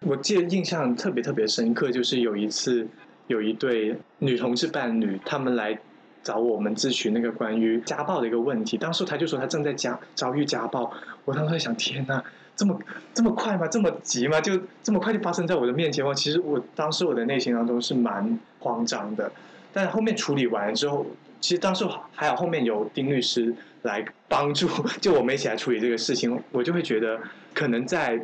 [0.06, 2.88] 我记得印象特别特别深刻，就是有一次
[3.30, 5.78] 有一对女同志伴侣，他们来
[6.20, 8.76] 找我们咨询那个关于家暴的一个问题。
[8.76, 10.92] 当时他就说他正在家遭遇家暴，
[11.24, 12.20] 我当时在想，天哪，
[12.56, 12.76] 这么
[13.14, 13.68] 这么快吗？
[13.68, 14.40] 这么急吗？
[14.40, 16.12] 就 这么快就发生在我的面前吗？
[16.12, 19.30] 其实我当时我的内心当中是蛮慌张的，
[19.72, 21.06] 但后面处理完之后，
[21.40, 24.66] 其实当时还好后面有丁律师来帮助，
[25.00, 27.20] 就我们一起来处理这个事情，我就会觉得
[27.54, 28.20] 可能在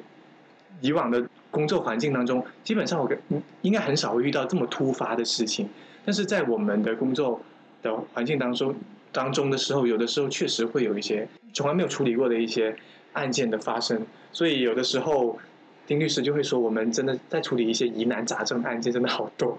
[0.80, 1.24] 以往的。
[1.56, 3.18] 工作环境当中，基本上我跟
[3.62, 5.66] 应该很少会遇到这么突发的事情。
[6.04, 7.40] 但是在我们的工作
[7.82, 8.76] 的环境当中
[9.10, 12.76] 当中的时候，有的时候确实会有一些从来没有处理过的一些
[13.14, 14.06] 案件的发生。
[14.32, 15.38] 所以有的时候，
[15.86, 19.58] 丁律师就会说，我们真的在处理一些疑难杂症案件，真的好多。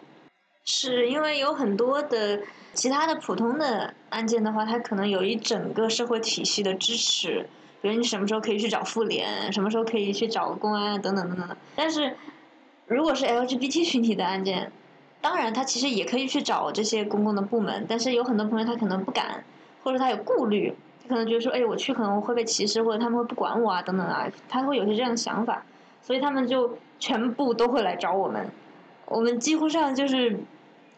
[0.66, 2.42] 是因为有很多的
[2.74, 7.48] 其他的普通的案件的话，它可能有一整个社会体系的支持。
[7.80, 11.56] 比如你什么时候可以去找妇联，什么时候可以去找公安等等等等的。
[11.76, 12.16] 但是，
[12.88, 14.72] 如果是 LGBT 群体的案件，
[15.22, 17.86] 当然他其实也可以去找这些公共的部门。
[17.88, 19.44] 但是有很多朋友他可能不敢，
[19.84, 25.64] 或者他有顾虑，他可能觉得说，哎，我去可能会被歧视，或者他们会不管我啊等等啊，他会有些这样的想法，
[26.02, 28.50] 所以他们就全部都会来找我们。
[29.06, 30.40] 我们几乎上就是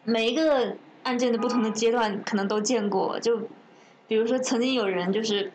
[0.04, 3.20] 每一个案件的不同的阶段可能都见过。
[3.20, 3.38] 就
[4.08, 5.52] 比如说曾经有人就是。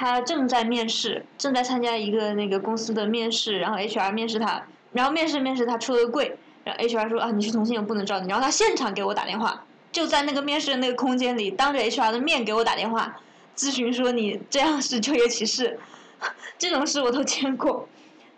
[0.00, 13.20] 他正在面试，正在参加一个那个公司的面试，然后 HR 面试他，然后面试面试他出了个柜，然后 HR 说啊你是同性恋不能招你，然后他现场给我打电话，就在那个面试的那个空间里，当着 HR 的面给我打电话，
[13.54, 15.78] 咨询说你这样是就业歧视，
[16.56, 17.86] 这种事我都见过，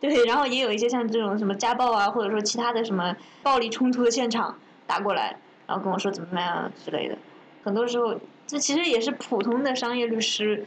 [0.00, 5.36] 对，然后也有一些像这种什么家暴啊，或者说其他的什么暴力冲突的现场打过来，
[5.68, 7.16] 然后跟我说怎么怎么样之类的，
[7.62, 10.66] 很多时候这其实也是普通的商业律师。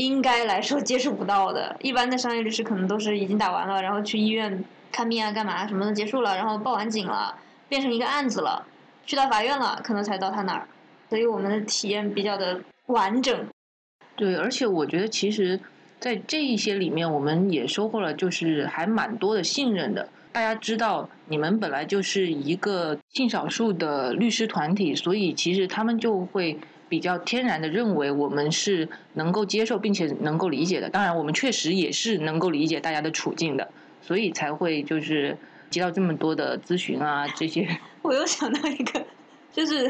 [0.00, 7.36] 应该来说接触不到的，一般的商业律师可能都是已经打完了，然后去医院看病啊、干嘛什么的结束了，然后报完警了，
[7.68, 8.66] 变成一个案子了，
[9.04, 10.66] 去到法院了，可能才到他那儿，
[11.10, 13.46] 所以我们的体验比较的完整。
[14.16, 15.60] 对，而且我觉得其实，
[15.98, 20.08] 在这一些里面，我们也收获了就是还蛮多的信任的。
[20.32, 26.58] 大家知道，你们本来就是一个性少数的律师团体，所以其实他们就会。
[26.90, 33.70] 比较天然的认为我们是能够接受并且能够理解的，当然我们确实也是能够理解大家的处境的，
[34.02, 35.38] 所以才会就是
[35.70, 37.66] 接到这么多的咨询啊这些。
[38.02, 39.06] 我又想到一个，
[39.52, 39.88] 就是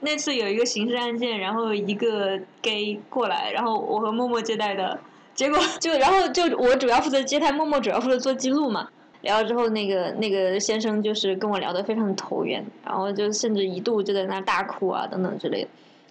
[0.00, 5.00] 那次有一个刑事案件，然后一个 gay 过来，然后我和默默接待的，
[5.34, 8.88] 结果就然后就我主要负责接待，默默主要负责做记录嘛。
[9.22, 15.68] 聊了之后，那个那个先生就是跟我聊得非常投缘，然后就甚至一度就在那大哭啊等等之类的。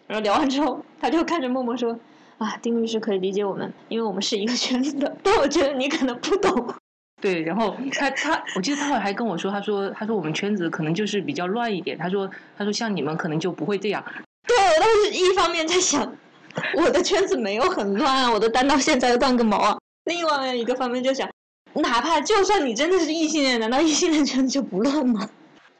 [0.07, 1.99] 然后聊完之后，他就看着默默说
[2.39, 5.15] ：“啊，丁律师可以理解我们，因为我们是一个圈子的。
[5.21, 6.73] 但我觉得你可能不懂。
[7.21, 11.97] ”对，然后他他，我记得他还跟我说：“他说他说我们圈子可能就是比较乱一点。
[11.97, 14.03] 他说他说像你们可能就不会这样。”
[14.47, 16.15] 对，我当时一方面在想，
[16.77, 19.77] 我的圈子没有很乱啊，我的单到现在乱个毛啊。
[20.05, 21.29] 另外一个方面就想，
[21.73, 25.27] 哪怕就算你真的是异性恋，难道异性恋圈子就不乱吗？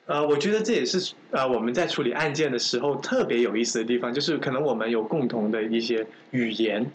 [0.07, 6.89] 呃，我觉得这也是呃我们在处理案件的时候特别有意思的地方，就是可能我们有共同的一些语言，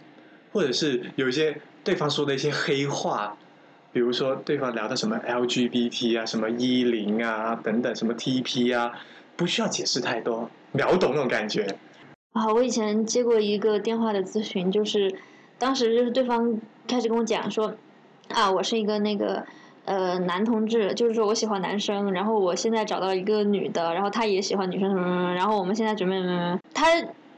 [0.51, 3.37] 或者是有一些对方说的一些黑话，
[3.91, 8.91] 比如说对方聊的什么 LGBT 啊、什么一零啊等等，什么 TP 啊，
[9.35, 11.67] 不需要解释太多，秒懂那种感觉。
[12.31, 15.13] 啊，我以前接过一个电话的咨询，就是
[15.59, 17.75] 当时就是对方开始跟我讲说，
[18.29, 19.45] 啊，我是一个那个。
[19.85, 26.87] 呃，男同志就是说我喜欢男生，然后我现在找到一个女的，然后她也喜欢女生什么什么，然后我们现在准备什么，他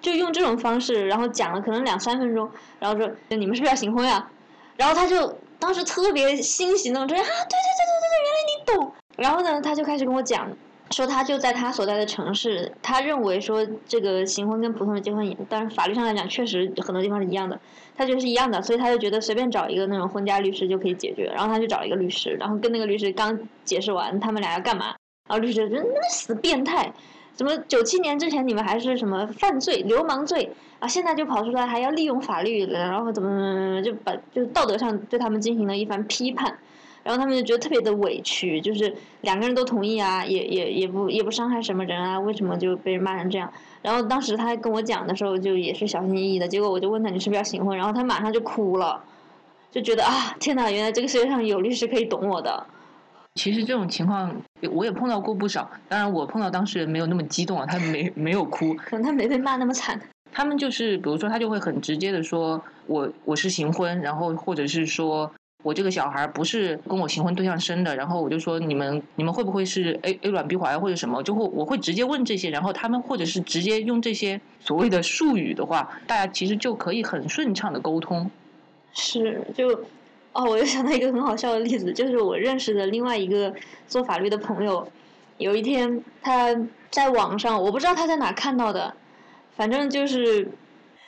[0.01, 4.29] 就用这种方式，然后讲了可能两三分钟，然后说你们是不是要行婚呀？
[4.77, 8.93] 然后他就当时特别欣喜那种，说啊，对对对对对，原来你懂。
[9.17, 10.47] 然后呢，他就开始跟我讲。
[10.91, 17.59] 说他就在他所在的城市，他认为说这个行婚跟普通的结婚，当然法律上来讲确实很多地方是一样的，
[17.97, 24.95] 他觉得是一样的，所以他就觉得随便找一个那种婚家律师就可以解决，然后他就找一个律师，然后跟那个律师刚解释完他们俩要干嘛，
[25.27, 26.93] 然后律师说那死变态，
[27.33, 36.59] 怎么九七年之前你们还是什么犯罪流氓罪啊，现在就跑出来还要利用法律，然后怎么怎么就把就道德上对他们进行了一番批判。
[37.05, 38.91] 然后他们就觉得特别的委屈，就是
[39.21, 43.53] 两个人都同意啊，也也也不也不伤害什么人啊，为什么就被人骂成这样？
[43.83, 46.47] 然后当时他跟我讲的时候，就也是小心翼翼的。
[46.47, 49.03] 结果我就问他你是不是要行婚，然后他马上就哭了，
[49.71, 52.65] 就觉得啊，天哪，原来这个世界上有律师可以懂我的。
[53.35, 54.35] 其实这种情况
[54.71, 60.01] 我也碰到过不少，当然我碰到当事人没有那么激动啊，他没没有哭，可能他没被骂那么惨。
[60.31, 65.31] 他们就是，比如说他就会很直接的说，我我是行婚，然后或者是说
[65.65, 78.29] 我这个小孩不是跟我行婚对象生的，然后我就说你们你们会不会是 A A 卵 B 怀或者什么，就会我会直接问这些，然后他们或者是直接用这些所谓的术语的话，大家其实就可以很顺畅的沟通。
[78.93, 79.83] 是，就。
[80.37, 83.55] 哦，我又想到一个很好笑的例子，就是我认识的另外一个
[83.87, 84.85] 做法律的朋友，
[85.37, 86.53] 有一天他
[86.91, 88.93] 在网上，我不知道他在哪看到的，
[89.55, 90.51] 反正就是，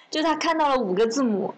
[0.09, 1.53] 就他看到了五个字母，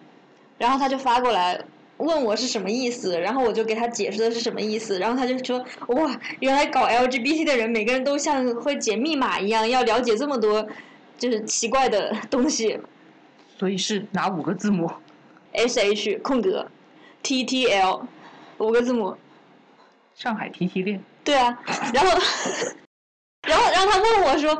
[0.58, 1.64] 然后他就发过来
[2.00, 10.68] 问我是什么意思，然后我就给他解释的是什么意思，然后他就说哇，原来搞 LGBT 的人每个人都像会解密码一样，要了解这么多
[11.18, 12.80] 就是奇怪的东西，
[13.58, 14.92] 所以是哪五个字母
[15.54, 16.68] ？S H 空格。
[17.22, 18.08] T T L，
[18.60, 19.18] 五个字母。
[20.16, 21.04] 上海 T T 恋。
[21.22, 21.62] 对啊，
[21.94, 22.18] 然后，
[23.46, 24.58] 然后，然后他问我说：“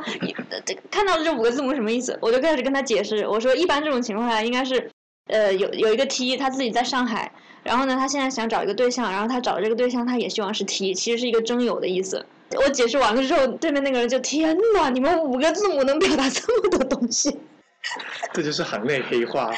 [0.66, 4.90] 这看到这五个字母什么意思？”我就开始跟他解释，我说：“一般这种情况下，应该是，
[5.30, 12.24] 呃，有有一个 T，他自己在上海，然后呢，他现在想找一个对象，然后他找的这个对象，他也希望是 T，其实是一个征友的意思。”
[12.56, 17.38] 我解释完了之后，对面那个人就：“天呐，你们五个字母能表达这么多东西？”
[18.34, 19.50] 这就是行内黑话，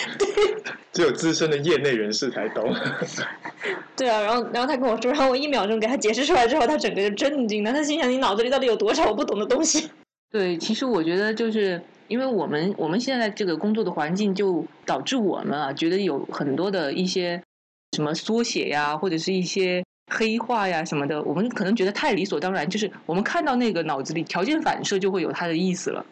[0.92, 2.72] 只有资深的业内人士才懂。
[3.96, 7.72] 对啊，然后然后他跟我说，然后我一秒钟给他解释出来之后，他整个就震惊了。
[7.72, 9.90] 他心想：你脑子里到底有多少我不懂的东西？
[10.30, 11.82] 对，其实我觉得就是
[12.12, 17.42] 因为我们我们现在这个工作的环境，就导致我们啊觉得有很多的一些
[17.96, 19.82] 什么缩写呀，或者是一些
[20.12, 26.04] 黑话呀什么的，我们可能觉得太理所当然，就是我们看到那个脑子里条件反射就会有它的意思了。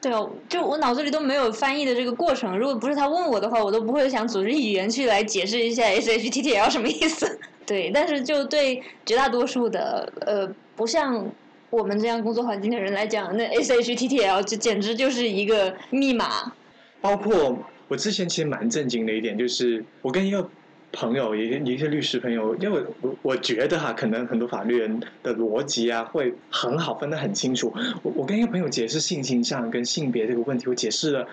[0.00, 2.56] 对哦，就我脑子里都没有翻译的这个过程。
[2.56, 7.40] 如果不是他问我的话，我都不会想组织语言去来解释一下 S H T T L 什么意思。
[7.66, 11.28] 对，但是就对绝大多数的呃，不像
[11.70, 16.52] 我们这样工作环境的人来讲，那 S H T T L 就简直就是一个密码。
[17.00, 17.58] 包括
[17.88, 20.48] 我之前其实蛮震惊的一点，就是我跟一个。
[20.92, 27.72] 朋友，一一些律师朋友，因为我我觉得哈，可能很多法律人的逻辑啊，会很好分得很清楚。
[28.02, 31.24] 我我跟一个朋友解释性倾向跟性别这个问题，我解释了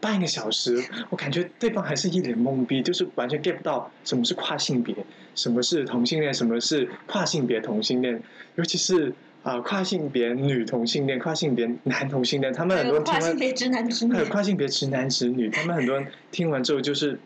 [0.00, 4.92] 半个小时，我感觉对方还是一脸懵逼，就是完全 get 不到什么是跨性别，
[5.36, 8.20] 什么是同性恋，什么是跨性别同性恋，
[8.56, 9.14] 尤其是
[9.44, 17.20] 啊跨性别女同性恋、跨性别男同性恋，他们很多人听完，跨性别直男直女，还有跨性别直男直女，他们很多人听完之后就是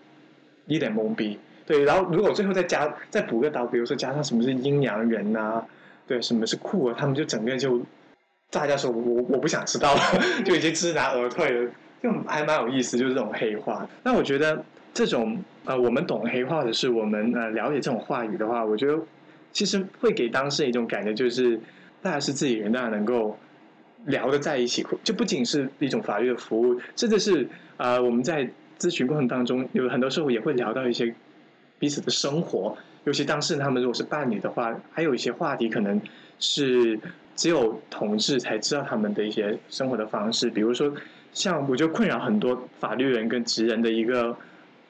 [0.66, 1.38] 一脸懵逼。
[1.64, 5.62] 对，然后如果最后再加再补个刀，比如说加上什么是阴阳人呐，
[6.06, 7.80] 对，什么是酷啊，他们就整个就
[8.50, 10.00] 大家说我我不想知道了，
[10.44, 11.70] 就已经知难而退了，
[12.02, 13.88] 就还蛮有意思，就是这种黑话。
[14.02, 18.98] 那我觉得这种呃，我们懂黑话的是我们呃了解这种话语的话，我觉得
[19.52, 21.60] 其实会给当事人一种感觉，就是
[22.02, 23.38] 大家是自己人，大家能够
[24.06, 31.14] 聊得在一起，就不仅是一种法律的服务，甚至是呃我们在咨询过程当中，有很多时候也会聊到一些。
[31.80, 36.02] 彼此的生活，尤其当事人他们如果是伴侣的话，还有一些话题可能
[36.40, 36.98] 是
[37.36, 40.50] 只有同志才知道他们的一些生活的方式。
[40.50, 40.92] 比如说，
[41.32, 44.36] 像我觉得困扰很多法律人跟职人的一个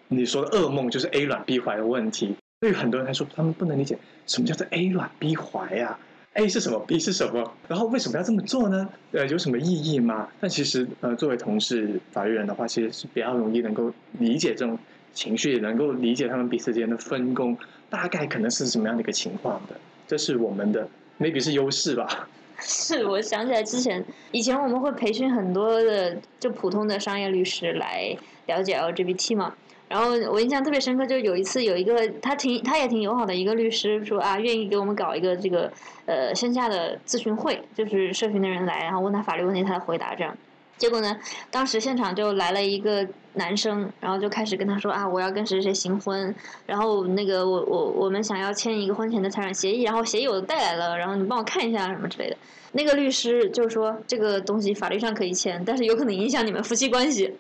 [0.09, 2.35] 你说的噩梦，就是 A 卵 B 怀的问题。
[2.61, 5.99] 对于很多人来说，他们不能理解什么叫做 A 卵 B 怀呀
[6.39, 7.53] ？A 是什么？B 是什么？
[7.68, 8.89] 然后为什么要这么做呢？
[9.12, 10.28] 呃，有什么意义吗？
[10.41, 14.78] 但其实呃，作为同事法律人的话，其实是比较容易能够理解这种。
[15.14, 17.57] 情绪也能够理解他们彼此之间的分工，
[17.91, 19.74] 大概可能是什么样的一个情况的，
[20.07, 20.86] 这是我们的
[21.18, 22.28] maybe 是优势吧。
[22.61, 28.16] 是，我想起来之前，以前我们会培训很多的就普通的商业律师来
[28.47, 29.55] 了解 LGBT 嘛。
[29.89, 35.72] 然后我印象特别深刻，就是有一次有一个他挺他也挺友好的一个律师说啊，愿意给我们搞一个这个
[36.07, 40.36] 呃线下的咨询会，就是社群的人来，然后问他法律问题，他来回答这样。
[40.76, 41.16] 结果呢？
[41.51, 46.32] 当时现场就来了一个男生，然后就开始跟他说啊，我要跟谁谁行婚，
[46.66, 52.36] 然后那个我我我们想要签一个婚前的财产协议，然后协议我带来了，然后你帮我看一下什么之类的。
[52.72, 57.34] 那个律师就说这个东西法律上可以签，但是有可能影响你们夫妻关系。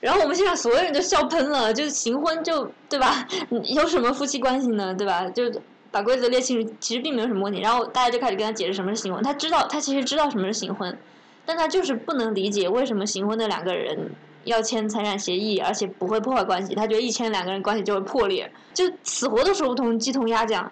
[0.00, 3.26] 然后我们现场所有人都笑喷了，就是行婚就对吧？
[3.74, 4.94] 有什么夫妻关系呢？
[4.94, 5.28] 对吧？
[5.30, 5.42] 就
[5.90, 7.60] 把规则列清楚，其实并没有什么问题。
[7.60, 10.96] 然后大家就开始跟他解释什么是行婚，他知道他其实知道什么是行婚。
[11.44, 14.10] 但他就是不能理解为什么行婚的两个人
[14.44, 16.74] 要签财产协议，而且不会破坏关系。
[16.74, 20.70] 他觉得一签两个人关系就会破裂，就死活都说不通，鸡同鸭讲。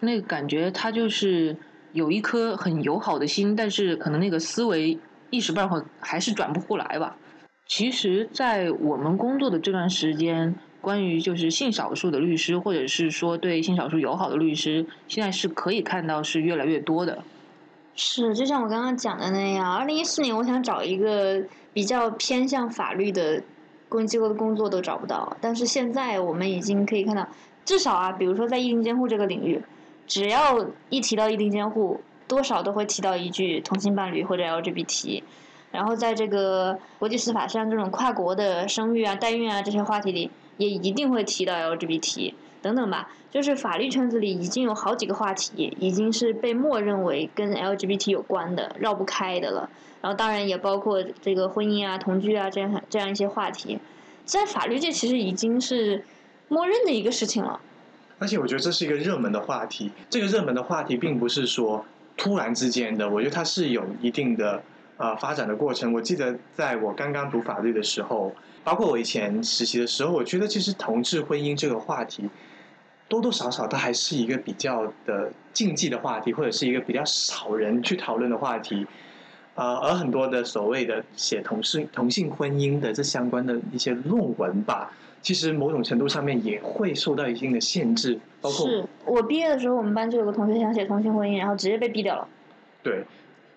[0.00, 1.56] 那个感觉他就是
[1.92, 4.98] 有一颗很友好的心，但是可能那个思维
[5.30, 7.16] 一时半会还是转不过来吧。
[7.70, 17.22] 其实，在我们工作的这段时间，关于就是性少数的律师，或者是说对性少数友好的律师，现在是可以看到是越来越多的。
[17.94, 21.40] 是，就像我刚刚讲的那样，二零一四年我想找一个
[21.72, 23.40] 比较偏向法律的
[23.88, 27.28] 公益机构的工作都找不到，但是现在我们已经可以看到，
[27.64, 29.62] 至少啊，比如说在意定监护这个领域，
[30.08, 35.22] 只要一提到意定监护，多少都会提到一句同性伴侣或者 LGBT，
[35.70, 43.08] 然后在这个国际司法像这种跨国的生育啊、代孕啊这些话题里，也一定会提到 LGBT 等等吧。
[43.30, 49.70] 就是法律圈子里已经有好几个话题，已经是被默认为跟 LGBT 有关的，绕不开的了。
[50.02, 53.78] 然后当然也包括这个婚姻啊、同居啊这样这样一些话题，
[54.24, 56.04] 在法律界其实已经是
[56.48, 57.60] 默认的一个事情了。
[58.18, 61.84] 而且我觉得这是一个热门的话题，这个热门的话题并不是说
[62.16, 64.62] 突然之间的，我觉得它是有一定的
[65.00, 65.92] 呃发展的过程。
[65.94, 68.32] 我记得在我刚刚读法律的时候，
[68.62, 72.28] 包括我以前实习的时候，我觉得其实同志婚姻这个话题。
[73.08, 78.86] 多多少少，它还是一个比较的禁忌的话题，或者是一个比较少人去讨论的话题。
[79.56, 88.16] 呃，而很多的所谓的写同性同性婚姻的这相关的一些论文吧，其实某种程度上面也会受到一定的限制。
[88.40, 92.28] 包括是我毕业的时候，我们班就有个同学想写同性婚姻，然后直接被毙掉了。
[92.84, 93.04] 对，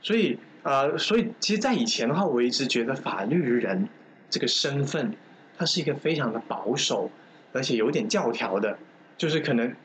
[0.02, 3.88] 所以呃，所以其实，在以前的话，我一直觉得法律人
[4.30, 5.14] 这个身份，
[5.58, 7.12] 它是一个非常的保守，
[7.52, 8.78] 而且有点教条的。
[9.18, 9.76] 就是可能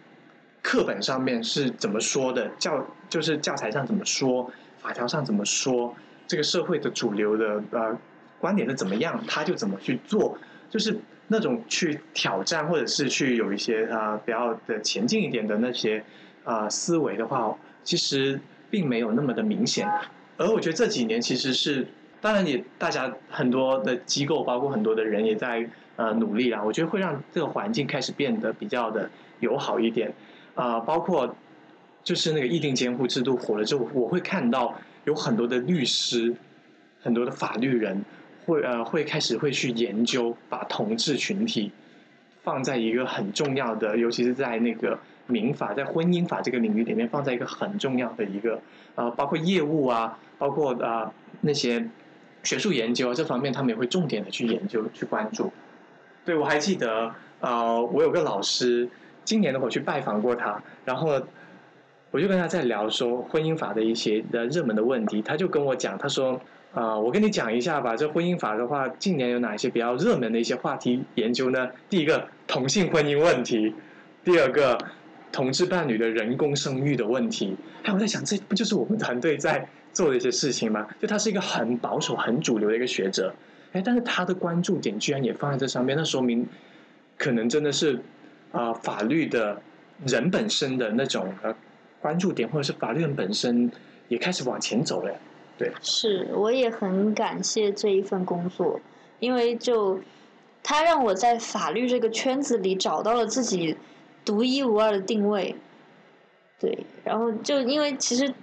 [0.63, 5.95] 课本上面是怎么说的，教就是教材上怎么说，法条上怎么说，
[6.27, 7.99] 这个社会的主流的呃
[8.39, 10.39] 观点是怎么样，他就怎么去做，
[10.71, 16.05] 就是那种去挑战或者是去有一些啊比较的前进一点的那些
[16.45, 19.91] 啊思维的话，其实并没有那么的明显。
[20.39, 21.87] 而我觉得这几年其实是，
[22.23, 25.69] 当然也大家很多的机构，包括很多的人也在。
[25.99, 29.11] 呃，努力啦，我觉得会让这个环境开始变得比较的
[29.41, 30.15] 友好一点，
[30.55, 31.35] 啊，包括
[32.05, 36.33] 就是那个议定监护制度火了之后，我会看到有很多的律师，
[37.03, 38.05] 很多的法律人
[38.47, 41.73] 会呃会开始会去研究把同志群体
[42.49, 48.59] 放在一个很重要的，尤其是在那个民法在婚姻法这个领域里面放在一个很重要的一个
[48.95, 51.87] 呃，包括业务啊，包括啊那些
[52.43, 55.53] 学术研究这方面，他们也会重点的去研究去关注。
[56.25, 58.89] 对，我还记得，呃，我有个老师，
[59.25, 61.21] 今年的我去拜访过他，然后
[62.11, 66.41] 我就跟他在聊说婚姻法的一些的热门的问题，他就跟我讲，他说，
[66.73, 71.71] 啊，我跟你讲一下吧，这婚姻法的话，近年有哪些比较热门的一些话题研究呢？
[71.91, 73.73] 第一个，同性婚姻问题；
[74.25, 74.77] 第二个，
[75.31, 77.55] 同志伴侣的人工生育的问题。
[77.85, 80.89] 哎，我在想，这不就是我们团队在做的一些事情吗？
[80.99, 83.33] 就他是一个很保守、很主流的一个学者。
[83.73, 86.45] 哎，但是他的关注点居然也放在这上面，那说明
[87.19, 88.01] 可能真的是
[88.51, 89.61] 啊，法律的
[90.07, 91.55] 人本身的那种呃
[92.01, 93.71] 关注点，或者是法律人本身
[94.09, 95.15] 也开始往前走了。
[95.59, 98.81] 对，是，我也很感谢这一份工作，
[99.19, 100.01] 因为就
[100.69, 103.75] 他让我在法律这个圈子里找到了自己
[104.23, 105.57] 独一无二的定位。
[106.61, 108.35] 对，然后就因为其实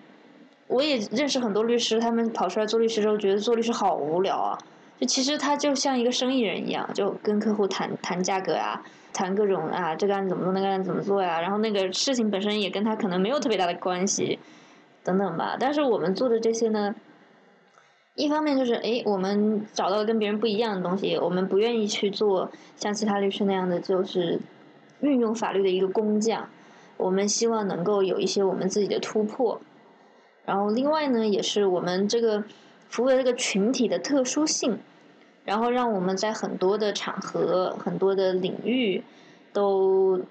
[0.66, 4.58] 我也认识很多律师，他们跑出来做律师之后，觉得做律师好无聊啊。
[5.00, 8.82] 就其实他就像一个生意人一样，就跟客户谈谈价格啊，
[9.14, 11.40] 谈各种啊，这个案子怎么做，那个案子怎么做呀？
[11.40, 14.40] 然后那个事情本身也跟他可能没有特别大的关系，
[15.04, 15.58] 等等吧。
[15.60, 16.96] 但是我们做的这些呢，
[18.16, 24.40] 一方面就是哎，我们找到了跟别人不一样的东西，我们不愿意去做像其他律师那样的，就是
[25.02, 26.50] 运用法律的一个工匠。
[26.98, 29.62] 我们希望能够有一些我们自己的突破。
[30.46, 32.44] 然后另外呢，也是我们这个。
[32.88, 34.80] 服务的这个群体的特殊性，
[35.44, 39.04] 然后让我们在很多的场合、很多的领域
[39.52, 40.22] 都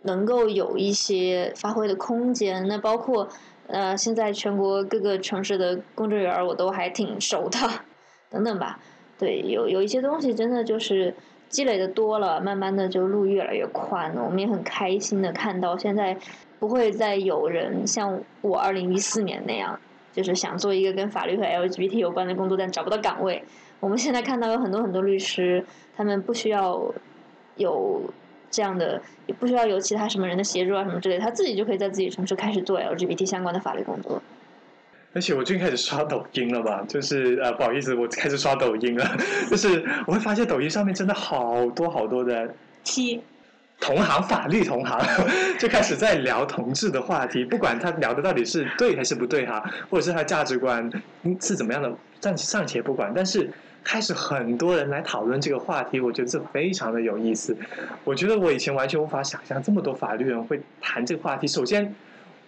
[0.00, 2.66] 能够有一些发挥的空间。
[2.66, 3.28] 那包括
[3.66, 7.58] 呃，现在全国各个城市的公证员我都还挺熟的，
[8.30, 8.78] 等等吧。
[9.18, 11.14] 对，有有一些东西真的就是
[11.48, 14.22] 积累的多了，慢慢的就路越来越宽了。
[14.22, 16.16] 我们也很开心的看到，现在
[16.58, 19.78] 不会再有人像我二零一四年那样。
[20.14, 23.42] 就是想做一个跟法律和 LGBT 有关的工作，但找不到岗位。
[23.80, 25.64] 我们现在看到有很多很多律师，
[25.96, 26.92] 他们不需要
[27.56, 28.02] 有
[28.52, 34.22] 这样的，也不需要有其他什么人的协助啊什么之类，他自己就可以在自己城市开始做 LGBT 相关的法律工作。
[35.14, 36.84] 而且我最近开始刷抖音了吧？
[36.88, 39.04] 就是呃，不好意思，我开始刷抖音了。
[39.50, 43.20] 就是我会发现抖音上面真的好多好多的 T。
[43.80, 45.00] 同行法律同行
[45.58, 50.88] 就开始在聊同志的话题，不管他聊的到底是对还是不对哈，或者是他价值观
[51.40, 53.50] 是怎么样的，暂尚且不管，但是
[53.84, 57.56] 开始很多人来讨论这个话题，我觉得这非常的有意思。
[58.04, 61.46] 我觉得我以前完全无法想象这么多法律人会谈这个话题。
[61.46, 61.94] 首先，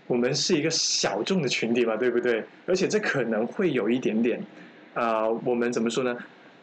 [0.06, 2.44] 我们是一个小众的群体嘛，对不对？
[2.66, 4.40] 而且这可能会有一点点，
[4.94, 6.16] 啊，我们怎么说呢？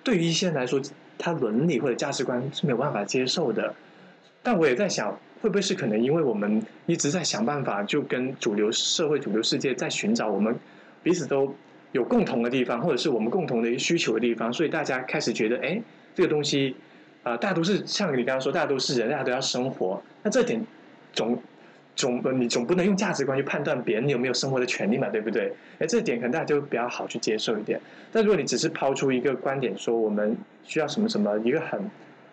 [0.04, 0.82] 对于一些人来说，
[1.18, 3.74] 他伦理或者价值观是没有办法接受的。
[4.42, 5.12] 但我也在想，
[5.42, 10.56] 会不会是可能因为我们一直在想办法，就跟主流社会、主流世界在寻找我们
[11.04, 11.54] 彼此都
[11.92, 15.82] 有共同的地方，或者是我们共同的一个需求的地方，所以大家开始觉得，哎，
[16.16, 16.76] 这个东西，
[17.24, 20.62] 啊，大家都是像你刚刚说，大家都是人，大家都要生活，那这点
[21.14, 21.42] 总
[21.96, 25.52] 总你总不能用价值观去判断别人有没有生活的权利嘛，对不对？
[25.80, 27.80] 哎，这点可能大家就比较好去接受一点。
[28.12, 31.80] 但如果你只是抛出一个观点，说我们需要什么什么一个很。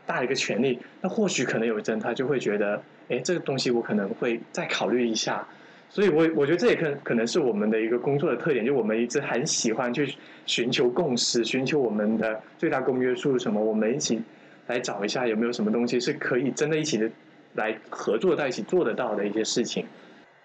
[0.07, 5.47] 大的一个权利，那或许可能有人他就会觉得，哎，这个东西我可能会再考虑一下。
[5.91, 10.15] 所以，我我觉得这也可可能是我们的一个工作的特点，就我们一直很喜欢去
[10.45, 14.21] 寻求共识，寻求我们的最大公约数是什么，我们一起
[14.67, 17.11] 来找一下有没有什么东西是可以真的一起的
[17.55, 19.87] 来合作在一起做得到的一些事情。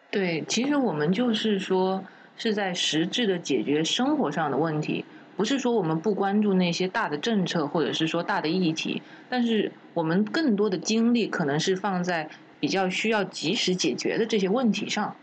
[0.10, 2.04] 对，其实我们就是说
[2.38, 5.04] 是在实质的解决生活上的问题。
[5.36, 12.30] 不是说我们不关注那些大的政策，或者是说大的议题，但是我们更多的精力可能是放在
[12.60, 15.16] 比较需要及时解决的这些问题上。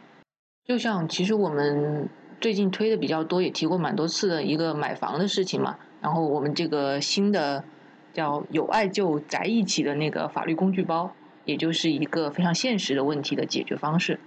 [0.71, 2.09] 就像其实我们
[2.41, 5.77] 最近推的比较多，也提过蛮多次的一个买房的事情嘛。
[6.01, 7.65] 然后我们这个新的
[8.13, 11.13] 叫“有爱就宅一起”的那个法律工具包，
[11.45, 14.21] 也就是一个非常现实的问题的解决方式。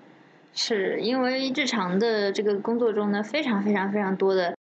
[0.54, 4.54] 是因为日常的这个工作中呢，非常非常非常多的。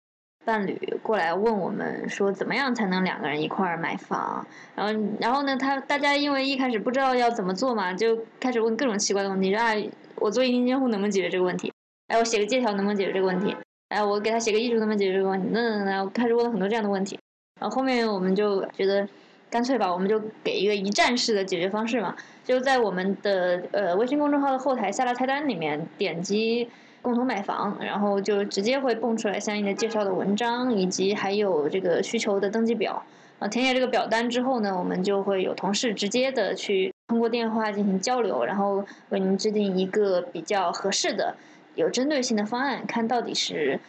[0.44, 4.44] 伴侣过来问我们说，怎么样才能两个人一块儿买房？
[4.74, 9.52] 然后，然后呢，他大家因为一开始不知道要怎么做嘛，就开始问各种奇怪的问题。
[9.52, 9.74] 说啊，
[10.16, 11.72] 我做一定监护能不能解决这个问题？
[12.08, 13.54] 哎，我写个借条能不能解决这个问题？
[13.90, 15.48] 哎，我给他写个遗嘱能不能解决这个问题？
[15.52, 17.18] 那那那，我开始问了很多这样的问题。
[17.60, 19.06] 然后后面我们就觉得，
[19.50, 26.68] 干脆吧，我们就给一个一站式的解决方式嘛，就在我们的呃微信公众号的后台下拉菜单里面点击。
[27.02, 33.02] 共同买房，然后就直接会蹦出来相应的介绍的文章，以及还有这个需求的登记表。
[33.38, 41.34] 啊，填写这个表单之后呢，我们就会有同事直接的去通过电话进行交流，然后为您制定一个比较合适的、
[41.74, 43.80] 有针对性的方案，看到底是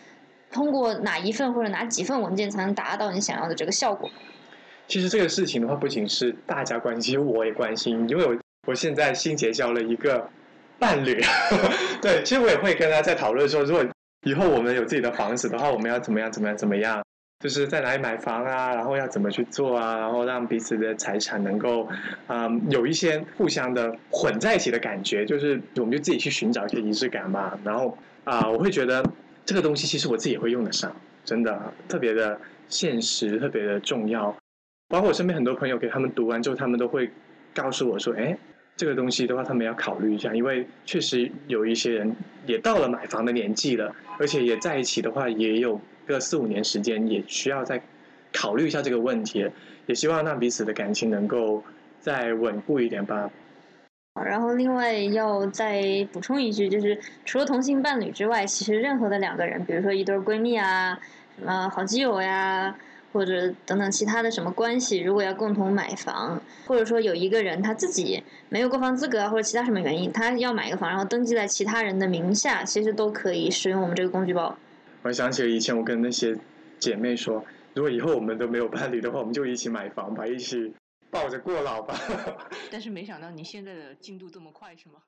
[0.50, 4.10] 通过哪一份或者哪几份文件才能达到你想要的这个效果。
[4.88, 8.38] 其实这个事情的话，不仅是大家关心，我也关心，因为我
[8.68, 10.30] 我现在新结交了一个。
[10.82, 11.22] 伴侣，
[12.02, 13.86] 对，其实我也会跟他在讨论说，如果
[14.24, 17.04] 以后我们有自己的房子的话，我们要怎么样，怎么样，怎么样，
[17.40, 21.88] 就是在哪里买房啊，然后要怎么去做啊，然后让彼此的财产能够，
[22.26, 27.56] 嗯，有一些互相的混在一起的感觉，就是我们就自己去寻找一些仪式感吧。
[27.64, 29.06] 然后啊，我会觉得
[29.46, 30.92] 这个东西其实我自己也会用得上，
[31.24, 34.36] 真的特别的现实，特别的重要。
[34.90, 37.12] 包括我身边很多朋友给他们读完之后，他们都会
[37.54, 38.36] 告诉我说，哎。
[38.82, 42.16] 这个东西的话，他们要考虑一下，因为确实有一些人
[42.48, 47.80] 也到了买房的年纪了，而且也在一起的话，也有个四五年时间，也需要再
[48.34, 49.48] 考虑一下这个问题，
[49.86, 51.64] 也希望让彼此的感情能够
[52.00, 53.30] 再稳固一点吧。
[54.26, 60.98] 然后另外要再补充一句，就是除了同性伴侣之外，其实任何的两个人，比如说一对闺蜜啊，
[61.38, 62.76] 什么好基友呀。
[63.14, 74.58] 或者等等其他的什么关系，如果要共同买房，或者说有一个人他自己没有购房资格啊，或者其他什么原因，他要买一个房，然后登记在其他人的名下，其实都可以使用我们这个工具包。
[75.04, 76.38] 我想起了以前我跟那些
[76.80, 77.44] 姐妹说，
[77.74, 80.74] 如果以后我们都没有伴侣的话，我们就一起买房吧，一起
[81.10, 82.00] 抱着过老吧。
[82.72, 85.00] 但是没想到你现在的进度这么快，是吗？